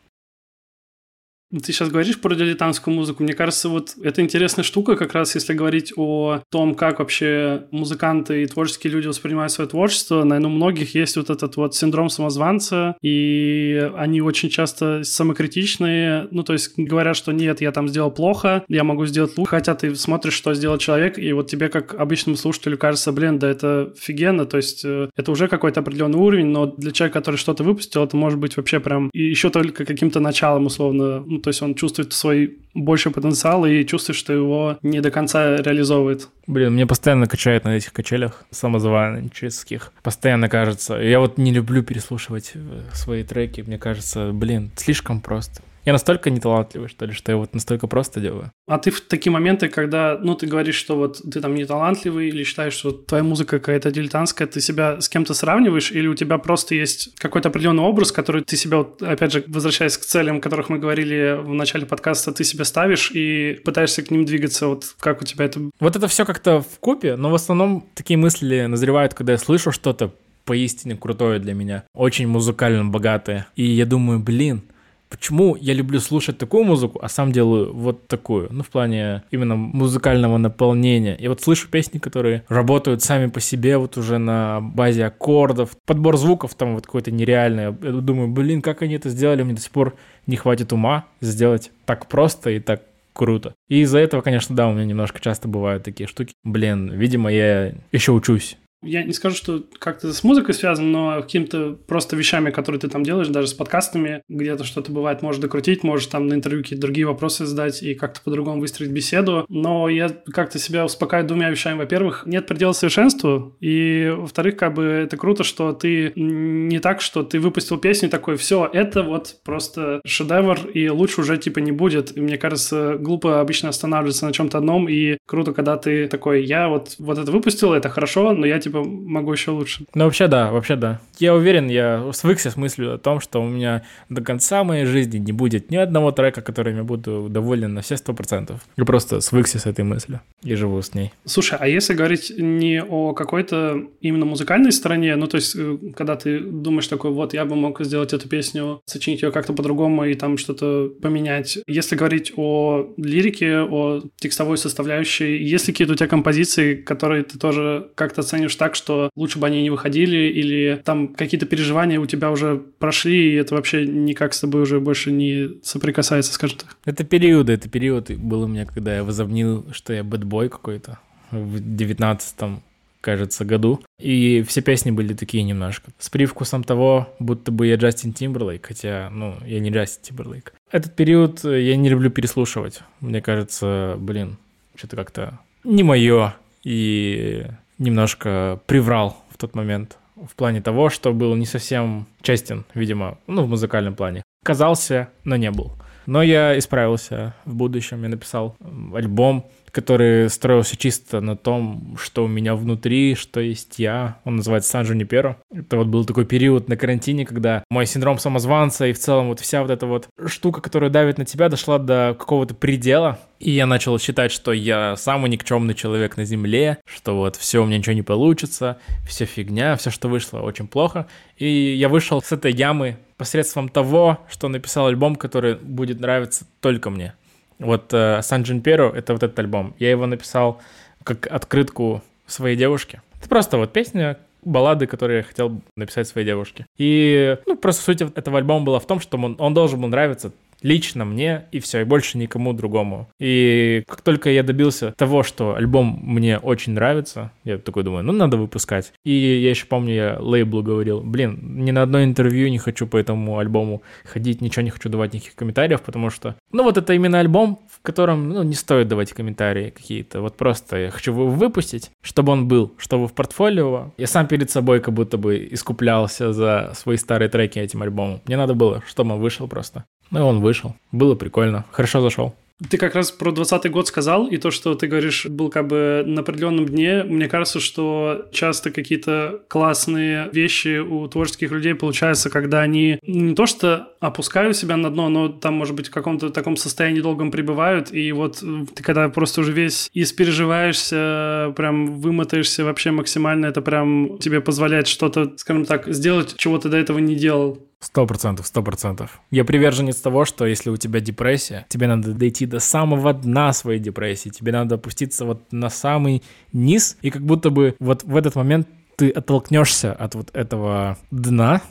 [1.51, 3.23] Ты сейчас говоришь про дилетантскую музыку.
[3.23, 8.43] Мне кажется, вот это интересная штука, как раз если говорить о том, как вообще музыканты
[8.43, 10.25] и творческие люди воспринимают свое творчество.
[10.25, 16.29] Наверное, у многих есть вот этот вот синдром самозванца, и они очень часто самокритичные.
[16.31, 19.49] Ну, то есть говорят, что нет, я там сделал плохо, я могу сделать лучше.
[19.49, 23.49] Хотя ты смотришь, что сделал человек, и вот тебе, как обычному слушателю, кажется, блин, да
[23.49, 24.45] это офигенно.
[24.45, 28.19] То есть э, это уже какой-то определенный уровень, но для человека, который что-то выпустил, это
[28.19, 32.59] может быть вообще прям еще только каким-то началом, условно, ну, то есть он чувствует свой
[32.75, 36.29] больший потенциал и чувствует, что его не до конца реализовывает.
[36.49, 39.93] Блин, мне постоянно качает на этих качелях самозванческих.
[40.03, 40.97] Постоянно кажется.
[40.97, 43.61] Я вот не люблю переслушивать э, свои треки.
[43.61, 45.63] Мне кажется, блин, слишком просто.
[45.89, 48.53] Я настолько неталантливый, что ли, что я вот настолько просто делаю.
[48.67, 52.45] А ты в такие моменты, когда, ну, ты говоришь, что вот ты там неталантливый или
[52.45, 56.75] считаешь, что твоя музыка какая-то дилетантская, ты себя с кем-то сравниваешь или у тебя просто
[56.75, 60.69] есть какой-то определенный образ, который ты себя, вот, опять же, возвращаясь к целям, о которых
[60.69, 65.23] мы говорили в начале подкаста, ты себя ставишь и пытаешься к ним двигаться, вот как
[65.23, 65.59] у тебя это...
[65.81, 69.73] Вот это все как-то в купе, но в основном такие мысли назревают, когда я слышу
[69.73, 70.13] что-то
[70.45, 73.47] поистине крутое для меня, очень музыкально богатое.
[73.57, 74.65] И я думаю, блин,
[75.09, 78.49] Почему я люблю слушать такую музыку, а сам делаю вот такую?
[78.51, 81.17] Ну, в плане именно музыкального наполнения.
[81.19, 85.71] Я вот слышу песни, которые работают сами по себе, вот уже на базе аккордов.
[85.87, 87.65] Подбор звуков там вот какой-то нереальный.
[87.65, 89.43] Я думаю, блин, как они это сделали?
[89.43, 89.97] Мне до сих пор
[90.27, 92.83] не хватит ума сделать так просто и так
[93.13, 93.55] круто.
[93.69, 96.33] И из-за этого, конечно, да, у меня немножко часто бывают такие штуки.
[96.45, 98.57] Блин, видимо, я еще учусь.
[98.83, 103.03] Я не скажу, что как-то с музыкой связано, но какими-то просто вещами, которые ты там
[103.03, 107.07] делаешь, даже с подкастами, где-то что-то бывает, можешь докрутить, можешь там на интервью какие-то другие
[107.07, 109.45] вопросы задать и как-то по-другому выстроить беседу.
[109.49, 111.79] Но я как-то себя успокаиваю двумя вещами.
[111.79, 117.25] Во-первых, нет предела совершенству, и во-вторых, как бы это круто, что ты не так, что
[117.25, 122.17] ты выпустил песню такой, все, это вот просто шедевр, и лучше уже типа не будет.
[122.17, 126.69] И мне кажется, глупо обычно останавливаться на чем-то одном, и круто, когда ты такой, я
[126.69, 129.85] вот, вот это выпустил, это хорошо, но я типа могу еще лучше.
[129.95, 131.01] Ну, вообще да, вообще да.
[131.19, 135.19] Я уверен, я свыкся с мыслью о том, что у меня до конца моей жизни
[135.19, 138.61] не будет ни одного трека, которым я буду доволен на все сто процентов.
[138.77, 141.13] Я просто свыкся с этой мыслью и живу с ней.
[141.25, 146.17] Слушай, а если говорить не о какой-то именно музыкальной стороне, ну, то есть, э, когда
[146.17, 150.15] ты думаешь такой, вот, я бы мог сделать эту песню, сочинить ее как-то по-другому и
[150.15, 151.59] там что-то поменять.
[151.67, 157.39] Если говорить о лирике, о текстовой составляющей, есть ли какие-то у тебя композиции, которые ты
[157.39, 162.07] тоже как-то оценишь так, что лучше бы они не выходили, или там какие-то переживания у
[162.07, 166.77] тебя уже прошли, и это вообще никак с тобой уже больше не соприкасается, скажем так?
[166.85, 170.99] Это периоды, это период был у меня, когда я возомнил, что я бэтбой какой-то
[171.31, 172.63] в девятнадцатом
[173.01, 173.81] кажется, году.
[174.01, 175.93] И все песни были такие немножко.
[175.99, 180.53] С привкусом того, будто бы я Джастин Тимберлейк, хотя, ну, я не Джастин Тимберлейк.
[180.71, 182.81] Этот период я не люблю переслушивать.
[183.01, 184.37] Мне кажется, блин,
[184.75, 186.35] что-то как-то не мое.
[186.65, 187.47] И
[187.79, 193.43] немножко приврал в тот момент в плане того, что был не совсем честен, видимо, ну,
[193.43, 194.23] в музыкальном плане.
[194.45, 195.73] Казался, но не был.
[196.07, 198.57] Но я исправился в будущем, я написал
[198.95, 204.19] альбом, который строился чисто на том, что у меня внутри, что есть я.
[204.25, 205.37] Он называется «Сан Джуниперо».
[205.53, 209.41] Это вот был такой период на карантине, когда мой синдром самозванца и в целом вот
[209.41, 213.19] вся вот эта вот штука, которая давит на тебя, дошла до какого-то предела.
[213.39, 217.67] И я начал считать, что я самый никчемный человек на Земле, что вот все, у
[217.67, 221.07] меня ничего не получится, все фигня, все, что вышло, очень плохо.
[221.37, 226.91] И я вышел с этой ямы посредством того, что написал альбом, который будет нравиться только
[226.91, 227.15] мне.
[227.59, 229.75] Вот э, Сан Джинперо— это вот этот альбом.
[229.79, 230.61] Я его написал
[231.05, 233.03] как открытку своей девушке.
[233.19, 236.67] Это просто вот песня, баллады, которые я хотел написать своей девушке.
[236.77, 240.33] И, ну, просто суть этого альбома была в том, что он, он должен был нравиться
[240.63, 243.09] лично мне и все, и больше никому другому.
[243.19, 248.13] И как только я добился того, что альбом мне очень нравится, я такой думаю, ну
[248.13, 248.93] надо выпускать.
[249.05, 252.97] И я еще помню, я лейблу говорил, блин, ни на одно интервью не хочу по
[252.97, 257.21] этому альбому ходить, ничего не хочу давать никаких комментариев, потому что, ну вот это именно
[257.21, 260.21] альбом, в котором, ну, не стоит давать комментарии какие-то.
[260.21, 263.93] Вот просто я хочу его выпустить, чтобы он был, чтобы в портфолио.
[263.97, 268.21] Я сам перед собой как будто бы искуплялся за свои старые треки этим альбомом.
[268.27, 269.85] Мне надо было, чтобы он вышел просто.
[270.11, 270.75] Ну и он вышел.
[270.93, 271.65] Было прикольно.
[271.71, 272.35] Хорошо зашел.
[272.71, 276.03] Ты как раз про 20 год сказал, и то, что ты говоришь, был как бы
[276.05, 277.05] на определенном дне.
[277.05, 283.47] Мне кажется, что часто какие-то классные вещи у творческих людей получаются, когда они не то
[283.47, 287.93] что опускают себя на дно, но там, может быть, в каком-то таком состоянии долгом пребывают,
[287.93, 288.43] и вот
[288.75, 295.33] ты когда просто уже весь испереживаешься, прям вымотаешься вообще максимально, это прям тебе позволяет что-то,
[295.37, 297.68] скажем так, сделать, чего ты до этого не делал.
[297.81, 299.21] Сто процентов, сто процентов.
[299.31, 303.79] Я приверженец того, что если у тебя депрессия, тебе надо дойти до самого дна своей
[303.79, 306.23] депрессии, тебе надо опуститься вот на самый
[306.53, 311.63] низ, и как будто бы вот в этот момент ты оттолкнешься от вот этого дна,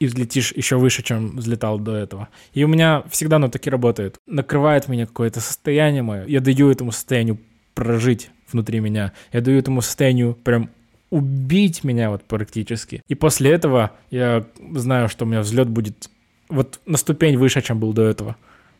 [0.00, 2.28] и взлетишь еще выше, чем взлетал до этого.
[2.54, 4.16] И у меня всегда оно таки работает.
[4.26, 6.26] Накрывает меня какое-то состояние мое.
[6.26, 7.38] Я даю этому состоянию
[7.74, 9.12] прожить внутри меня.
[9.32, 10.70] Я даю этому состоянию прям
[11.12, 13.02] убить меня вот практически.
[13.06, 14.44] И после этого я
[14.74, 16.08] знаю, что у меня взлет будет
[16.48, 18.36] вот на ступень выше, чем был до этого.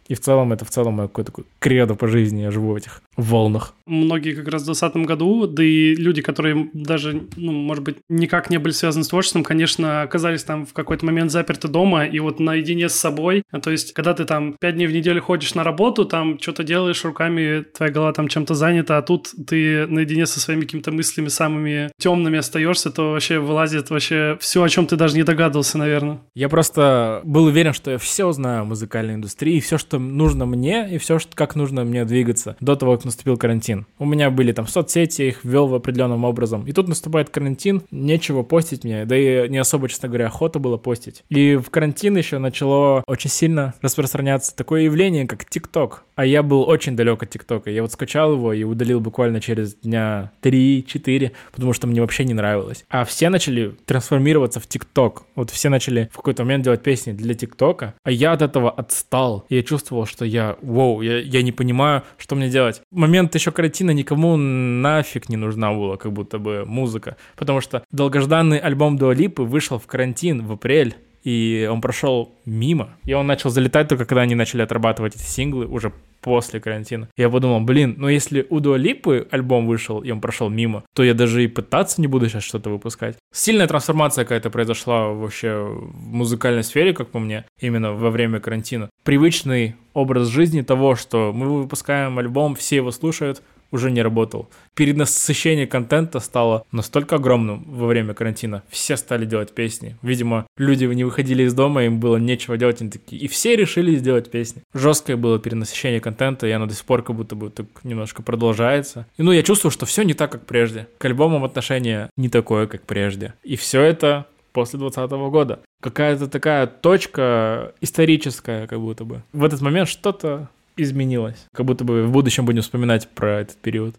[0.08, 2.76] И в целом это в целом мое какое-то такое кредо по жизни, я живу в
[2.76, 3.74] этих волнах.
[3.86, 8.50] Многие как раз в 2020 году, да и люди, которые даже, ну, может быть, никак
[8.50, 12.40] не были связаны с творчеством, конечно, оказались там в какой-то момент заперты дома и вот
[12.40, 13.42] наедине с собой.
[13.62, 17.04] То есть, когда ты там пять дней в неделю ходишь на работу, там что-то делаешь
[17.04, 21.90] руками, твоя голова там чем-то занята, а тут ты наедине со своими какими-то мыслями самыми
[21.98, 26.20] темными остаешься, то вообще вылазит вообще все, о чем ты даже не догадывался, наверное.
[26.34, 30.88] Я просто был уверен, что я все знаю о музыкальной индустрии, все, что нужно мне,
[30.90, 33.86] и все, что, как нужно мне двигаться до того, как наступил карантин.
[33.98, 36.66] У меня были там соцсети, я их ввел в определенным образом.
[36.66, 40.76] И тут наступает карантин, нечего постить мне, да и не особо, честно говоря, охота было
[40.76, 41.24] постить.
[41.28, 46.04] И в карантин еще начало очень сильно распространяться такое явление, как ТикТок.
[46.14, 47.70] А я был очень далек от ТикТока.
[47.70, 52.34] Я вот скачал его и удалил буквально через дня 3-4, потому что мне вообще не
[52.34, 52.84] нравилось.
[52.88, 55.24] А все начали трансформироваться в ТикТок.
[55.34, 59.46] Вот все начали в какой-то момент делать песни для ТикТока, а я от этого отстал.
[59.48, 62.82] Я чувствовал, что я, вау, я, я не понимаю, что мне делать.
[62.92, 67.16] Момент еще карантина никому нафиг не нужна была, как будто бы музыка.
[67.36, 72.90] Потому что долгожданный альбом Дуалипы вышел в карантин в апрель и он прошел мимо.
[73.04, 77.08] И он начал залетать только когда они начали отрабатывать эти синглы уже после карантина.
[77.16, 81.14] Я подумал, блин, ну если у Дуалипы альбом вышел, и он прошел мимо, то я
[81.14, 83.16] даже и пытаться не буду сейчас что-то выпускать.
[83.32, 88.88] Сильная трансформация какая-то произошла вообще в музыкальной сфере, как по мне, именно во время карантина.
[89.02, 93.42] Привычный образ жизни того, что мы выпускаем альбом, все его слушают,
[93.72, 94.48] уже не работал.
[94.74, 98.62] Перенасыщение контента стало настолько огромным во время карантина.
[98.68, 99.96] Все стали делать песни.
[100.02, 103.20] Видимо, люди не выходили из дома, им было нечего делать, они такие.
[103.20, 104.62] И все решили сделать песни.
[104.74, 109.06] Жесткое было перенасыщение контента, и оно до сих пор как будто бы так немножко продолжается.
[109.16, 110.86] И ну, я чувствую, что все не так, как прежде.
[110.98, 113.34] К альбомам отношение не такое, как прежде.
[113.42, 115.60] И все это после 2020 года.
[115.80, 119.22] Какая-то такая точка историческая, как будто бы.
[119.32, 121.46] В этот момент что-то изменилось.
[121.52, 123.96] Как будто бы в будущем будем вспоминать про этот период.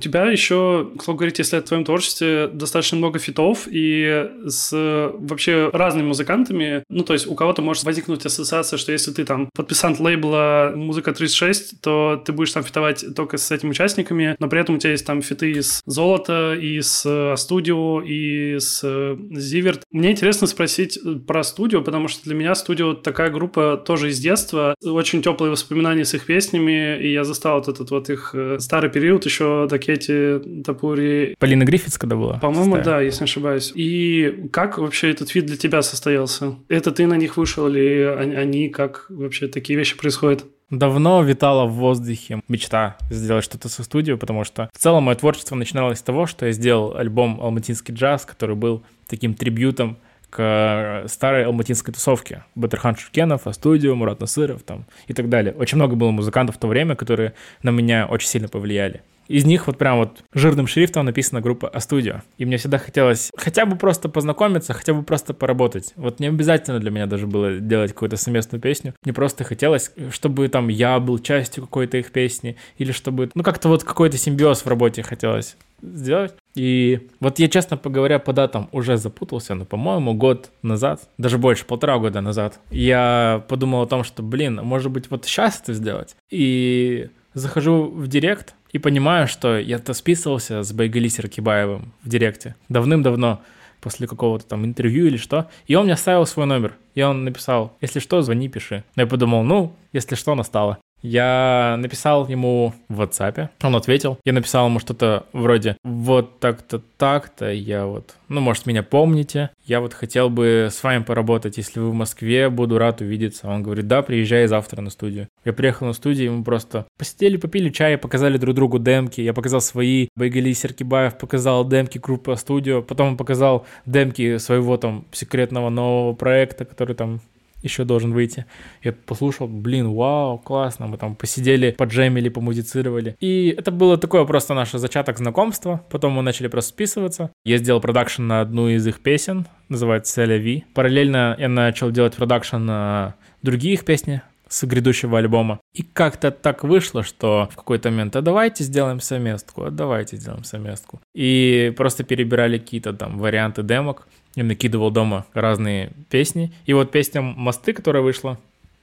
[0.00, 5.70] Тебя еще, к слову говорить, если о твоем творчестве, достаточно много фитов и с вообще
[5.72, 6.84] разными музыкантами.
[6.88, 11.10] Ну, то есть у кого-то может возникнуть ассоциация, что если ты там подписант лейбла «Музыка
[11.10, 14.92] 36», то ты будешь там фитовать только с этими участниками, но при этом у тебя
[14.92, 18.82] есть там фиты из «Золота», и с «Студио», и с
[19.30, 19.82] «Зиверт».
[19.90, 24.74] Мне интересно спросить про «Студио», потому что для меня «Студио» такая группа тоже из детства.
[24.82, 28.90] Очень теплые воспоминания с их песнями, и я застал вот этот вот их э, старый
[28.90, 31.34] период еще такие Кэти Тапури.
[31.38, 32.38] Полина Гриффитс когда была?
[32.38, 33.72] По-моему, да, если не ошибаюсь.
[33.74, 36.54] И как вообще этот вид для тебя состоялся?
[36.68, 40.44] Это ты на них вышел или они, как вообще такие вещи происходят?
[40.70, 45.56] Давно витала в воздухе мечта сделать что-то со студией, потому что в целом мое творчество
[45.56, 49.96] начиналось с того, что я сделал альбом «Алматинский джаз», который был таким трибютом
[50.30, 52.44] к старой алматинской тусовке.
[52.54, 55.52] Батырхан Шуркенов, А-студио, Мурат Насыров там, и так далее.
[55.54, 57.32] Очень много было музыкантов в то время, которые
[57.64, 59.02] на меня очень сильно повлияли.
[59.30, 62.22] Из них вот прям вот жирным шрифтом написана группа А-студио.
[62.36, 65.92] И мне всегда хотелось хотя бы просто познакомиться, хотя бы просто поработать.
[65.94, 68.92] Вот не обязательно для меня даже было делать какую-то совместную песню.
[69.04, 73.68] Мне просто хотелось, чтобы там я был частью какой-то их песни, или чтобы, ну как-то
[73.68, 76.34] вот какой-то симбиоз в работе хотелось сделать.
[76.56, 81.64] И вот я, честно поговоря, по датам уже запутался, но, по-моему, год назад, даже больше,
[81.66, 86.16] полтора года назад, я подумал о том, что, блин, может быть, вот сейчас это сделать.
[86.30, 93.42] И захожу в директ, и понимаю, что я-то списывался с Байгали Кибаевым в директе давным-давно
[93.80, 95.48] после какого-то там интервью или что.
[95.66, 96.76] И он мне оставил свой номер.
[96.94, 98.84] И он написал, если что, звони, пиши.
[98.96, 100.78] Я подумал, ну, если что, настало.
[101.02, 104.18] Я написал ему в WhatsApp, он ответил.
[104.24, 109.80] Я написал ему что-то вроде «Вот так-то, так-то, я вот, ну, может, меня помните, я
[109.80, 113.48] вот хотел бы с вами поработать, если вы в Москве, буду рад увидеться».
[113.48, 115.28] Он говорит «Да, приезжай завтра на студию».
[115.44, 119.60] Я приехал на студию, мы просто посидели, попили чай, показали друг другу демки, я показал
[119.60, 126.14] свои, Байгали Серкибаев показал демки группы студио, потом он показал демки своего там секретного нового
[126.14, 127.20] проекта, который там
[127.62, 128.46] еще должен выйти.
[128.82, 133.16] Я послушал, блин, вау, классно, мы там посидели, поджемили, помузицировали.
[133.20, 137.30] И это было такое просто наше зачаток знакомства, потом мы начали просто списываться.
[137.44, 140.64] Я сделал продакшн на одну из их песен, называется «Селя Ви».
[140.74, 145.60] Параллельно я начал делать продакшн на другие их песни, с грядущего альбома.
[145.72, 150.44] И как-то так вышло, что в какой-то момент, а давайте сделаем совместку, а давайте сделаем
[150.44, 151.00] совместку.
[151.14, 154.08] И просто перебирали какие-то там варианты демок.
[154.34, 156.52] Я накидывал дома разные песни.
[156.66, 158.38] И вот песня «Мосты», которая вышла,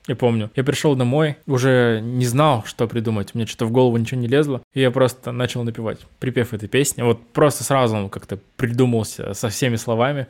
[0.08, 4.20] я помню, я пришел домой, уже не знал, что придумать, мне что-то в голову ничего
[4.20, 7.02] не лезло, и я просто начал напевать припев этой песни.
[7.02, 10.28] Вот просто сразу он как-то придумался со всеми словами.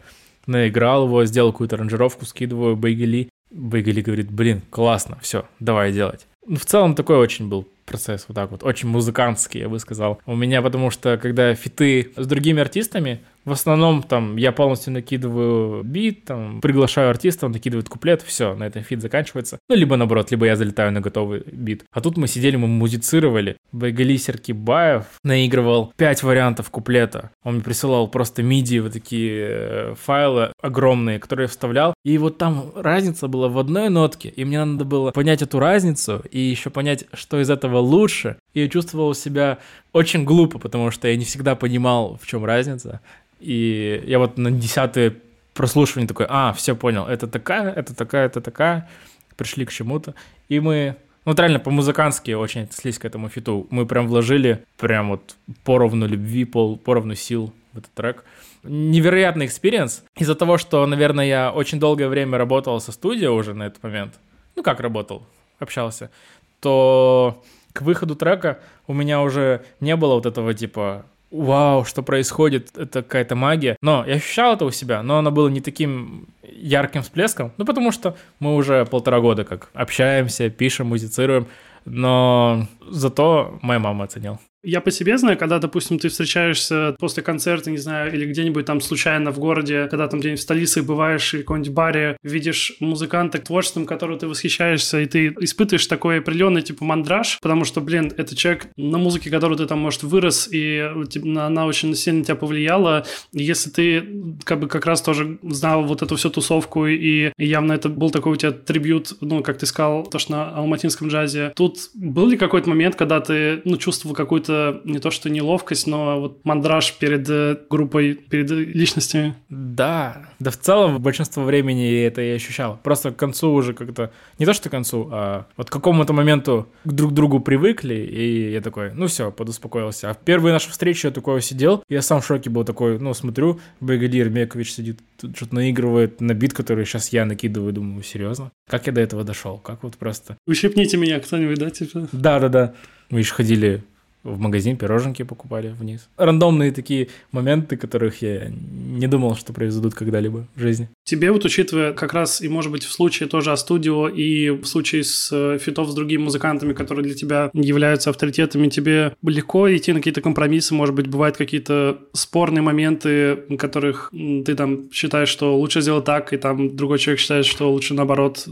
[0.47, 3.29] наиграл его, сделал какую-то аранжировку, скидываю Байгели.
[3.51, 6.25] Байгели говорит, блин, классно, все, давай делать.
[6.47, 10.21] Ну, в целом такой очень был процесс вот так вот, очень музыкантский, я бы сказал.
[10.25, 15.81] У меня, потому что когда фиты с другими артистами, в основном там я полностью накидываю
[15.81, 19.57] бит, там приглашаю артиста, он накидывает куплет, все, на этом фит заканчивается.
[19.69, 21.85] Ну, либо наоборот, либо я залетаю на готовый бит.
[21.93, 23.55] А тут мы сидели, мы музицировали.
[23.71, 27.31] Байгали Серкибаев наигрывал пять вариантов куплета.
[27.41, 31.93] Он мне присылал просто MIDI вот такие э, файлы огромные, которые я вставлял.
[32.03, 36.21] И вот там разница была в одной нотке, и мне надо было понять эту разницу
[36.29, 38.35] и еще понять, что из этого лучше.
[38.53, 39.59] И я чувствовал себя
[39.97, 43.01] очень глупо, потому что я не всегда понимал, в чем разница.
[43.39, 45.15] И я вот на десятое
[45.53, 48.89] прослушивание такой, а, все понял, это такая, это такая, это такая,
[49.35, 50.13] пришли к чему-то.
[50.49, 50.95] И мы,
[51.25, 53.67] ну, вот реально по-музыкански очень отнеслись к этому фиту.
[53.71, 58.23] Мы прям вложили прям вот поровну любви, пол, поровну сил в этот трек.
[58.63, 60.03] Невероятный experience.
[60.15, 64.13] Из-за того, что, наверное, я очень долгое время работал со студией уже на этот момент,
[64.55, 65.23] ну, как работал,
[65.59, 66.11] общался,
[66.59, 67.43] то
[67.77, 73.03] к выходу трека у меня уже не было вот этого типа вау, что происходит, это
[73.03, 73.77] какая-то магия.
[73.81, 77.91] Но я ощущал это у себя, но оно было не таким ярким всплеском, ну потому
[77.91, 81.47] что мы уже полтора года как общаемся, пишем, музицируем,
[81.85, 84.39] но зато моя мама оценила.
[84.63, 88.81] Я по себе знаю, когда, допустим, ты встречаешься после концерта, не знаю, или где-нибудь там
[88.81, 93.37] случайно в городе, когда там где-нибудь в столице бываешь, или в каком-нибудь баре, видишь музыканта,
[93.37, 98.35] творчеством которого ты восхищаешься, и ты испытываешь такой определенный, типа, мандраж, потому что, блин, это
[98.35, 100.79] человек, на музыке, которую ты там, может, вырос, и
[101.23, 103.05] она очень сильно тебя повлияла.
[103.31, 104.07] Если ты,
[104.43, 108.33] как бы, как раз тоже знал вот эту всю тусовку, и явно это был такой
[108.33, 111.53] у тебя трибют, ну, как ты сказал, то, что на алматинском джазе.
[111.55, 116.19] Тут был ли какой-то момент, когда ты, ну, чувствовал какую-то не то что неловкость, но
[116.19, 119.35] вот мандраж перед э, группой, перед личностями.
[119.49, 122.79] Да, да в целом большинство времени это я ощущал.
[122.83, 126.67] Просто к концу уже как-то, не то что к концу, а вот к какому-то моменту
[126.85, 130.09] друг к другу привыкли, и я такой, ну все, подуспокоился.
[130.09, 133.13] А в первые наши встречи я такой сидел, я сам в шоке был такой, ну
[133.13, 134.99] смотрю, Байгадир Мекович сидит,
[135.35, 138.51] что-то наигрывает на бит, который сейчас я накидываю, думаю, серьезно?
[138.69, 139.57] Как я до этого дошел?
[139.57, 140.37] Как вот просто...
[140.45, 142.07] Ущипните меня кто-нибудь, да, типа?
[142.11, 142.73] Да-да-да.
[143.09, 143.83] Мы еще ходили
[144.23, 146.09] в магазин пироженки покупали вниз.
[146.17, 150.89] Рандомные такие моменты, которых я не думал, что произойдут когда-либо в жизни.
[151.03, 154.65] Тебе вот учитывая как раз и, может быть, в случае тоже о студио и в
[154.65, 159.93] случае с э, фитов с другими музыкантами, которые для тебя являются авторитетами, тебе легко идти
[159.93, 165.81] на какие-то компромиссы, может быть, бывают какие-то спорные моменты, которых ты там считаешь, что лучше
[165.81, 168.47] сделать так, и там другой человек считает, что лучше наоборот.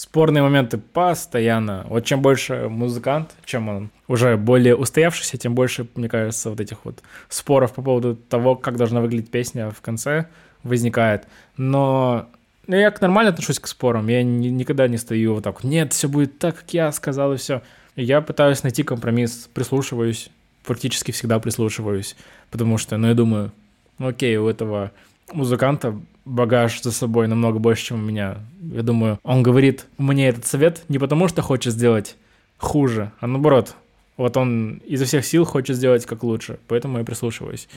[0.00, 1.84] Спорные моменты постоянно.
[1.90, 6.86] Вот чем больше музыкант, чем он уже более устоявшийся, тем больше, мне кажется, вот этих
[6.86, 10.28] вот споров по поводу того, как должна выглядеть песня в конце
[10.62, 11.26] возникает.
[11.58, 12.30] Но
[12.66, 14.08] ну, я нормально отношусь к спорам.
[14.08, 17.36] Я ни, никогда не стою вот так, нет, все будет так, как я сказал, и
[17.36, 17.60] все.
[17.94, 20.30] Я пытаюсь найти компромисс, прислушиваюсь,
[20.64, 22.16] практически всегда прислушиваюсь,
[22.50, 23.52] потому что, ну, я думаю,
[23.98, 24.92] ну, окей, у этого
[25.30, 25.94] музыканта
[26.30, 28.38] багаж за собой намного больше, чем у меня.
[28.60, 32.16] Я думаю, он говорит мне этот совет не потому, что хочет сделать
[32.58, 33.74] хуже, а наоборот,
[34.16, 37.68] вот он изо всех сил хочет сделать как лучше, поэтому я прислушиваюсь.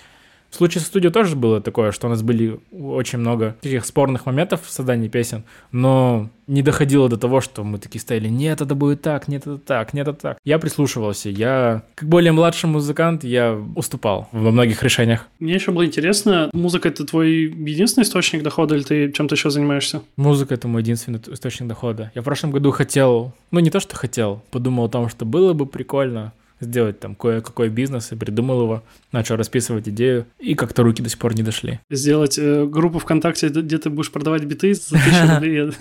[0.54, 4.28] В случае со студией тоже было такое, что у нас были очень много таких спорных
[4.28, 8.76] моментов в создании песен, но не доходило до того, что мы такие стояли, нет, это
[8.76, 10.38] будет так, нет, это так, нет, это так.
[10.46, 15.28] Я прислушивался, я, как более младший музыкант, я уступал во многих решениях.
[15.40, 20.04] Мне еще было интересно, музыка— это твой единственный источник дохода, или ты чем-то еще занимаешься?
[20.18, 22.12] Музыка— это мой единственный источник дохода.
[22.14, 25.54] Я в прошлом году хотел, ну не то, что хотел, подумал о том, что было
[25.54, 26.32] бы прикольно
[26.64, 31.20] сделать там кое-какой бизнес и придумал его, начал расписывать идею, и как-то руки до сих
[31.20, 31.80] пор не дошли.
[31.90, 35.72] Сделать э, группу ВКонтакте, где ты будешь продавать биты за тысячу рублей.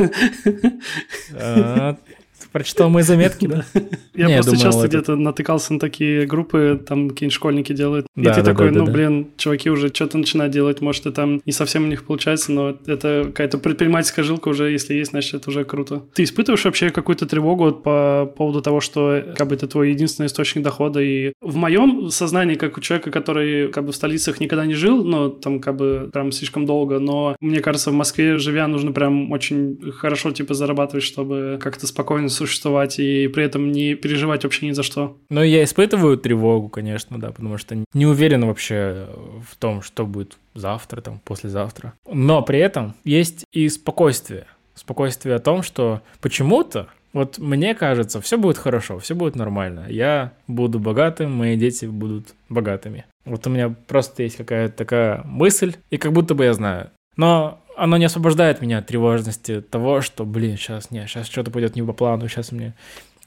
[2.51, 3.65] Прочитал мои заметки, да?
[4.15, 8.07] Я просто часто где-то натыкался на такие группы, там какие-нибудь школьники делают.
[8.17, 11.85] И ты такой, ну, блин, чуваки уже что-то начинают делать, может, и там не совсем
[11.85, 16.03] у них получается, но это какая-то предпринимательская жилка уже, если есть, значит, это уже круто.
[16.15, 20.63] Ты испытываешь вообще какую-то тревогу по поводу того, что как бы это твой единственный источник
[20.63, 21.01] дохода?
[21.01, 25.05] И в моем сознании, как у человека, который как бы в столицах никогда не жил,
[25.05, 29.31] но там как бы прям слишком долго, но мне кажется, в Москве живя нужно прям
[29.33, 34.73] очень хорошо типа зарабатывать, чтобы как-то спокойно существовать и при этом не переживать вообще ни
[34.73, 35.17] за что.
[35.31, 39.09] Ну, я испытываю тревогу, конечно, да, потому что не уверен вообще
[39.49, 41.95] в том, что будет завтра, там, послезавтра.
[42.11, 44.47] Но при этом есть и спокойствие.
[44.75, 49.87] Спокойствие о том, что почему-то вот мне кажется, все будет хорошо, все будет нормально.
[49.89, 53.05] Я буду богатым, мои дети будут богатыми.
[53.25, 56.91] Вот у меня просто есть какая-то такая мысль, и как будто бы я знаю.
[57.17, 61.77] Но оно не освобождает меня от тревожности того, что, блин, сейчас, не, сейчас что-то пойдет
[61.77, 62.75] не по плану, сейчас мне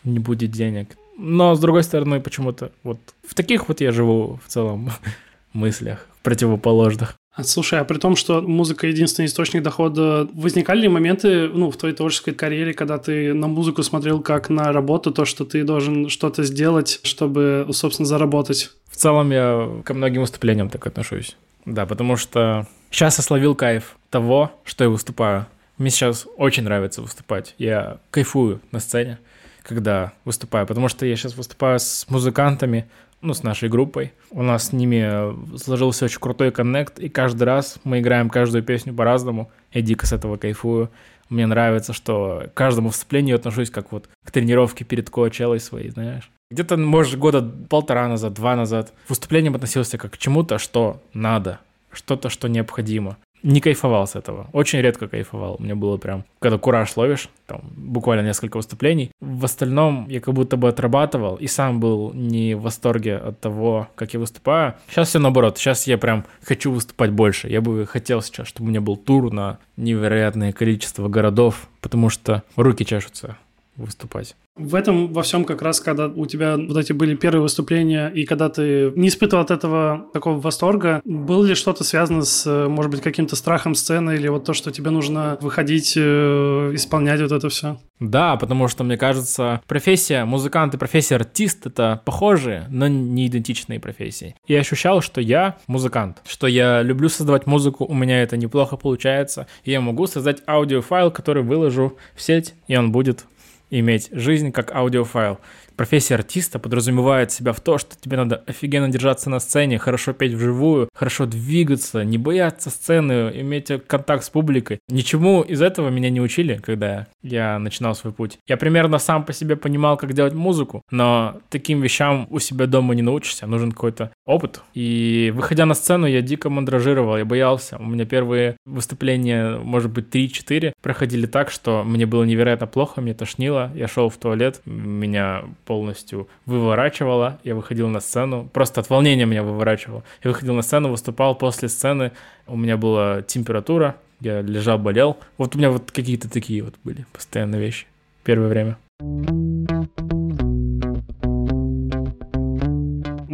[0.03, 0.97] не будет денег.
[1.17, 4.91] Но, с другой стороны, почему-то вот в таких вот я живу в целом
[5.53, 7.15] мыслях, противоположных.
[7.33, 11.75] А, слушай, а при том, что музыка единственный источник дохода, возникали ли моменты, ну, в
[11.75, 16.07] твоей творческой карьере, когда ты на музыку смотрел как на работу, то, что ты должен
[16.07, 18.71] что-то сделать, чтобы, собственно, заработать?
[18.89, 21.35] В целом я ко многим выступлениям так отношусь.
[21.65, 25.47] Да, потому что сейчас я словил кайф того, что я выступаю.
[25.77, 27.53] Мне сейчас очень нравится выступать.
[27.57, 29.19] Я кайфую на сцене,
[29.63, 32.87] когда выступаю, потому что я сейчас выступаю с музыкантами,
[33.19, 34.13] ну, с нашей группой.
[34.31, 38.93] У нас с ними сложился очень крутой коннект, и каждый раз мы играем каждую песню
[38.93, 39.51] по-разному.
[39.73, 40.89] Я дико с этого кайфую.
[41.27, 46.29] Мне нравится, что к каждому вступлению отношусь как вот к тренировке перед коачелой своей, знаешь.
[46.49, 51.59] Где-то, может, года полтора назад, два назад выступлением относился как к чему-то, что надо,
[51.95, 54.47] что-то, что необходимо не кайфовал с этого.
[54.53, 55.57] Очень редко кайфовал.
[55.59, 59.11] Мне было прям, когда кураж ловишь, там буквально несколько выступлений.
[59.21, 63.87] В остальном я как будто бы отрабатывал и сам был не в восторге от того,
[63.95, 64.73] как я выступаю.
[64.89, 65.59] Сейчас все наоборот.
[65.59, 67.47] Сейчас я прям хочу выступать больше.
[67.47, 72.41] Я бы хотел сейчас, чтобы у меня был тур на невероятное количество городов, потому что
[72.55, 73.37] руки чешутся
[73.75, 74.35] выступать.
[74.57, 78.23] В этом во всем как раз, когда у тебя вот эти были первые выступления, и
[78.23, 83.01] когда ты не испытывал от этого такого восторга, было ли что-то связано с, может быть,
[83.01, 87.77] каким-то страхом сцены, или вот то, что тебе нужно выходить, э, исполнять вот это все?
[87.99, 93.81] Да, потому что, мне кажется, профессия музыкант и профессия артист— это похожие, но не идентичные
[93.81, 94.35] профессии.
[94.47, 99.47] Я ощущал, что я музыкант, что я люблю создавать музыку, у меня это неплохо получается,
[99.65, 103.25] и я могу создать аудиофайл, который выложу в сеть, и он будет
[103.69, 105.39] иметь жизнь как аудиофайл.
[105.75, 110.33] Профессия артиста подразумевает себя в то, что тебе надо офигенно держаться на сцене, хорошо петь
[110.33, 114.79] вживую, хорошо двигаться, не бояться сцены, иметь контакт с публикой.
[114.87, 118.37] Ничему из этого меня не учили, когда я начинал свой путь.
[118.47, 122.95] Я примерно сам по себе понимал, как делать музыку, но таким вещам у себя дома
[122.95, 124.61] не научишься, нужен какой-то опыт.
[124.73, 127.77] И выходя на сцену, я дико мандражировал, я боялся.
[127.77, 133.13] У меня первые выступления, может быть, 3-4 проходили так, что мне было невероятно плохо, мне
[133.13, 137.39] тошнило, я шел в туалет, меня полностью выворачивало.
[137.43, 140.03] Я выходил на сцену, просто от волнения меня выворачивало.
[140.23, 142.11] Я выходил на сцену, выступал после сцены,
[142.47, 145.17] у меня была температура, я лежал, болел.
[145.37, 147.85] Вот у меня вот какие-то такие вот были постоянные вещи
[148.23, 148.77] первое время.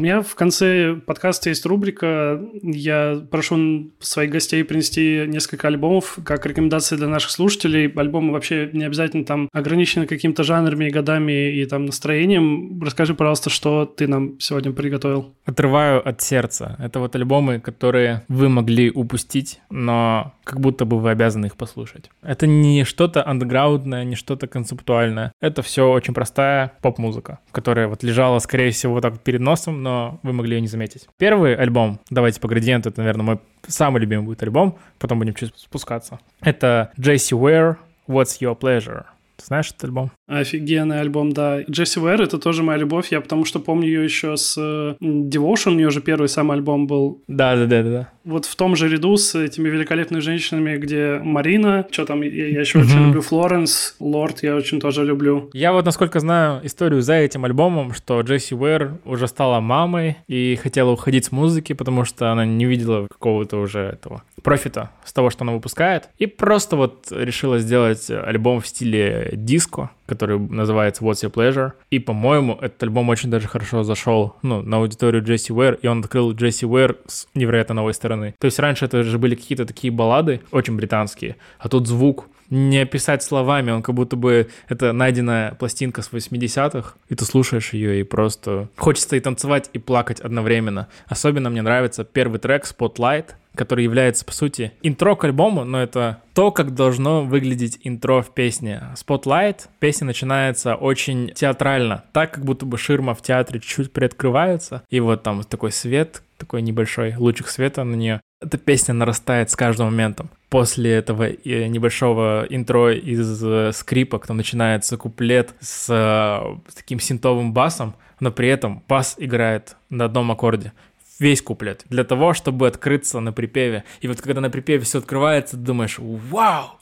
[0.01, 2.41] У меня в конце подкаста есть рубрика.
[2.63, 7.87] Я прошу своих гостей принести несколько альбомов как рекомендации для наших слушателей.
[7.87, 12.81] Альбомы вообще не обязательно там ограничены какими-то жанрами, годами и там настроением.
[12.81, 15.35] Расскажи, пожалуйста, что ты нам сегодня приготовил.
[15.45, 16.77] Отрываю от сердца.
[16.79, 22.09] Это вот альбомы, которые вы могли упустить, но как будто бы вы обязаны их послушать.
[22.23, 25.31] Это не что-то андеграундное, не что-то концептуальное.
[25.41, 29.90] Это все очень простая поп-музыка, которая вот лежала, скорее всего, так перед носом, но
[30.23, 31.07] вы могли ее не заметить.
[31.17, 35.53] Первый альбом, давайте по градиенту, это, наверное, мой самый любимый будет альбом, потом будем чуть
[35.57, 36.19] спускаться.
[36.41, 37.75] Это Джесси Ware,
[38.07, 39.05] What's Your Pleasure.
[39.41, 40.11] Ты знаешь этот альбом?
[40.27, 41.61] Офигенный альбом, да.
[41.63, 43.11] Джесси Уэр— это тоже моя любовь.
[43.11, 44.57] Я потому что помню ее еще с
[45.01, 47.21] Devotion, у нее же первый сам альбом был.
[47.27, 48.09] Да-да-да-да.
[48.23, 52.59] Вот в том же ряду с этими великолепными женщинами, где Марина, что там, я, я
[52.59, 55.49] еще очень люблю Флоренс, Лорд я очень тоже люблю.
[55.53, 60.55] Я вот, насколько знаю историю за этим альбомом, что Джесси Уэр уже стала мамой и
[60.61, 65.29] хотела уходить с музыки, потому что она не видела какого-то уже этого профита с того,
[65.29, 71.23] что она выпускает, и просто вот решила сделать альбом в стиле диско, который называется What's
[71.23, 71.73] Your Pleasure.
[71.89, 75.99] И, по-моему, этот альбом очень даже хорошо зашел ну, на аудиторию Джесси Уэр, и он
[75.99, 78.35] открыл Джесси Уэр с невероятно новой стороны.
[78.39, 82.79] То есть раньше это же были какие-то такие баллады, очень британские, а тут звук не
[82.79, 88.01] описать словами, он как будто бы это найденная пластинка с 80-х, и ты слушаешь ее,
[88.01, 90.89] и просто хочется и танцевать, и плакать одновременно.
[91.07, 96.21] Особенно мне нравится первый трек Spotlight, который является, по сути, интро к альбому, но это
[96.33, 98.81] то, как должно выглядеть интро в песне.
[98.95, 104.99] Spotlight, песня начинается очень театрально, так, как будто бы ширма в театре чуть-чуть приоткрывается, и
[104.99, 108.21] вот там такой свет, такой небольшой лучик света на нее.
[108.41, 110.31] Эта песня нарастает с каждым моментом.
[110.49, 116.99] После этого э, небольшого интро из э, скрипок там начинается куплет с, э, с таким
[116.99, 120.73] синтовым басом, но при этом бас играет на одном аккорде
[121.21, 123.83] весь куплет, для того, чтобы открыться на припеве.
[124.01, 126.79] И вот когда на припеве все открывается, ты думаешь, вау,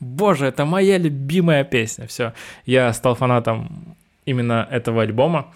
[0.00, 2.08] боже, это моя любимая песня.
[2.08, 2.34] Все,
[2.66, 5.54] я стал фанатом именно этого альбома,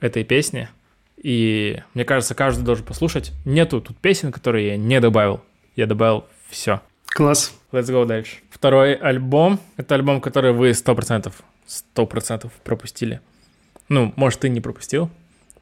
[0.00, 0.68] этой песни.
[1.18, 3.32] И мне кажется, каждый должен послушать.
[3.44, 5.42] Нету тут песен, которые я не добавил.
[5.76, 6.80] Я добавил все.
[7.04, 7.54] Класс.
[7.70, 8.36] Let's go дальше.
[8.50, 9.60] Второй альбом.
[9.76, 11.32] Это альбом, который вы 100%,
[11.94, 13.20] 100% пропустили.
[13.90, 15.10] Ну, может, ты не пропустил,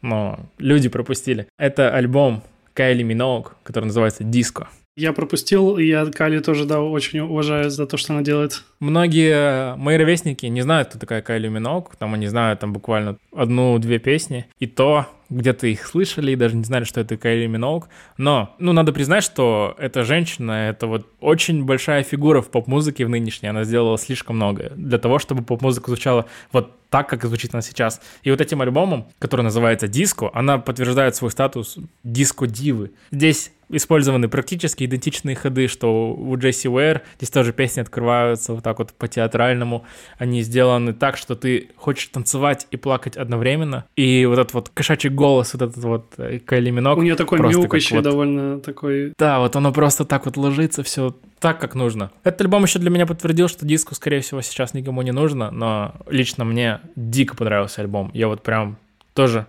[0.02, 1.46] но люди пропустили.
[1.58, 2.42] Это альбом
[2.74, 4.68] Кайли Миноуг, который называется «Диско».
[4.98, 8.62] Я пропустил, и я Кайли тоже, да, очень уважаю за то, что она делает.
[8.80, 13.98] Многие мои ровесники не знают, кто такая Кайли Миноуг, там они знают там буквально одну-две
[13.98, 17.88] песни, и то где-то их слышали и даже не знали, что это Кайли Миноуг.
[18.16, 23.08] Но, ну, надо признать, что эта женщина, это вот очень большая фигура в поп-музыке в
[23.08, 23.48] нынешней.
[23.48, 28.00] Она сделала слишком много для того, чтобы поп-музыка звучала вот так, как звучит она сейчас.
[28.22, 32.92] И вот этим альбомом, который называется «Диско», она подтверждает свой статус диско-дивы.
[33.10, 37.02] Здесь использованы практически идентичные ходы, что у Джесси Уэр.
[37.16, 39.84] Здесь тоже песни открываются вот так вот по-театральному.
[40.18, 43.84] Они сделаны так, что ты хочешь танцевать и плакать одновременно.
[43.96, 46.98] И вот этот вот кошачий голос, вот этот вот э, Кайли Минок.
[46.98, 48.04] У нее такой мяукающий вот...
[48.04, 49.12] довольно такой...
[49.18, 52.10] Да, вот оно просто так вот ложится, все так, как нужно.
[52.22, 55.94] Этот альбом еще для меня подтвердил, что диску, скорее всего, сейчас никому не нужно, но
[56.08, 58.10] лично мне дико понравился альбом.
[58.14, 58.76] Я вот прям
[59.14, 59.46] тоже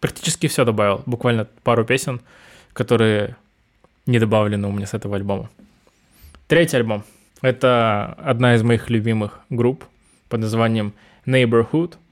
[0.00, 2.20] практически все добавил, буквально пару песен,
[2.72, 3.36] которые
[4.06, 5.48] не добавлены у меня с этого альбома.
[6.48, 7.04] Третий альбом.
[7.42, 9.84] Это одна из моих любимых групп
[10.28, 10.92] под названием
[11.24, 11.94] Neighborhood–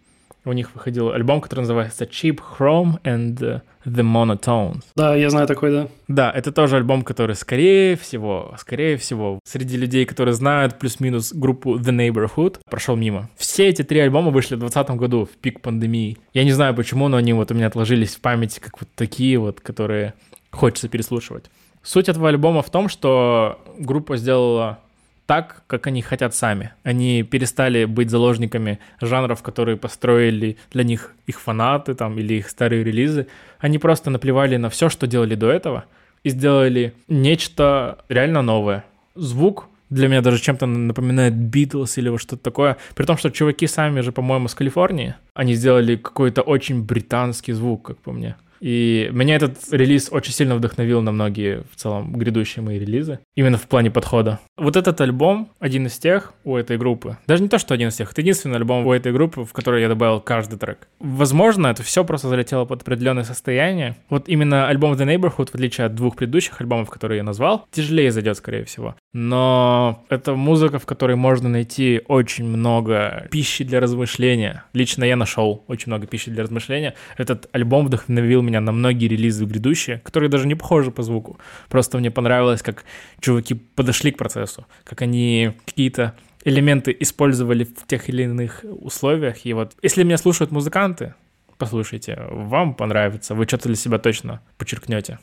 [0.45, 4.83] у них выходил альбом, который называется Cheap Chrome and the Monotones.
[4.97, 5.89] Да, я знаю такой, да.
[6.09, 11.77] Да, это тоже альбом, который, скорее всего, скорее всего, среди людей, которые знают плюс-минус группу
[11.79, 13.29] The Neighborhood, прошел мимо.
[13.37, 16.19] Все эти три альбома вышли в 2020 году, в пик пандемии.
[16.33, 19.39] Я не знаю почему, но они вот у меня отложились в памяти, как вот такие
[19.39, 20.15] вот, которые
[20.51, 21.45] хочется переслушивать.
[21.83, 24.79] Суть этого альбома в том, что группа сделала
[25.27, 26.73] так, как они хотят сами.
[26.83, 32.85] Они перестали быть заложниками жанров, которые построили для них их фанаты там, или их старые
[32.85, 33.27] релизы.
[33.59, 35.85] Они просто наплевали на все, что делали до этого,
[36.23, 38.85] и сделали нечто реально новое.
[39.15, 42.77] Звук для меня даже чем-то напоминает Битлз или вот что-то такое.
[42.95, 45.15] При том, что чуваки сами же, по-моему, с Калифорнии.
[45.35, 48.37] Они сделали какой-то очень британский звук, как по мне.
[48.61, 53.59] И меня этот релиз очень сильно вдохновил на многие в целом грядущие мои релизы, именно
[53.59, 54.41] в плане подхода.
[54.57, 57.97] Вот этот альбом, один из тех у этой группы, даже не то, что один из
[57.97, 60.89] тех, это единственный альбом у этой группы, в который я добавил каждый трек.
[61.01, 63.97] Возможно, это все просто залетело под определенное состояние.
[64.09, 68.11] Вот именно альбом The Neighborhood, в отличие от двух предыдущих альбомов, которые я назвал, тяжелее
[68.11, 68.95] зайдет, скорее всего.
[69.13, 74.65] Но это музыка, в которой можно найти очень много пищи для размышления.
[74.73, 76.95] Лично я нашел очень много пищи для размышления.
[77.17, 81.39] Этот альбом вдохновил меня на многие релизы грядущие, которые даже не похожи по звуку.
[81.69, 82.85] Просто мне понравилось, как
[83.21, 86.15] чуваки подошли к процессу, как они какие-то
[86.45, 89.45] элементы использовали в тех или иных условиях.
[89.47, 91.15] И вот, если меня слушают музыканты,
[91.59, 95.19] послушайте, вам понравится, вы что-то для себя точно подчеркнете.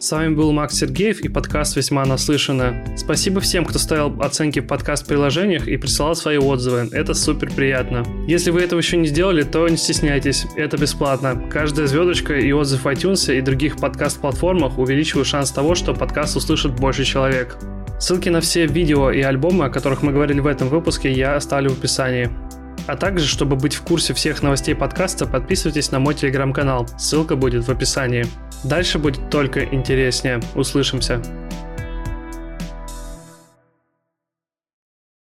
[0.00, 2.84] С вами был Макс Сергеев и подкаст «Весьма наслышано».
[2.96, 6.88] Спасибо всем, кто ставил оценки в подкаст-приложениях и присылал свои отзывы.
[6.92, 8.04] Это супер приятно.
[8.28, 10.46] Если вы этого еще не сделали, то не стесняйтесь.
[10.54, 11.42] Это бесплатно.
[11.50, 16.76] Каждая звездочка и отзыв в iTunes и других подкаст-платформах увеличивают шанс того, что подкаст услышит
[16.76, 17.56] больше человек.
[17.98, 21.70] Ссылки на все видео и альбомы, о которых мы говорили в этом выпуске, я оставлю
[21.70, 22.30] в описании.
[22.88, 26.88] А также, чтобы быть в курсе всех новостей подкаста, подписывайтесь на мой телеграм-канал.
[26.96, 28.24] Ссылка будет в описании.
[28.64, 30.40] Дальше будет только интереснее.
[30.54, 31.20] Услышимся.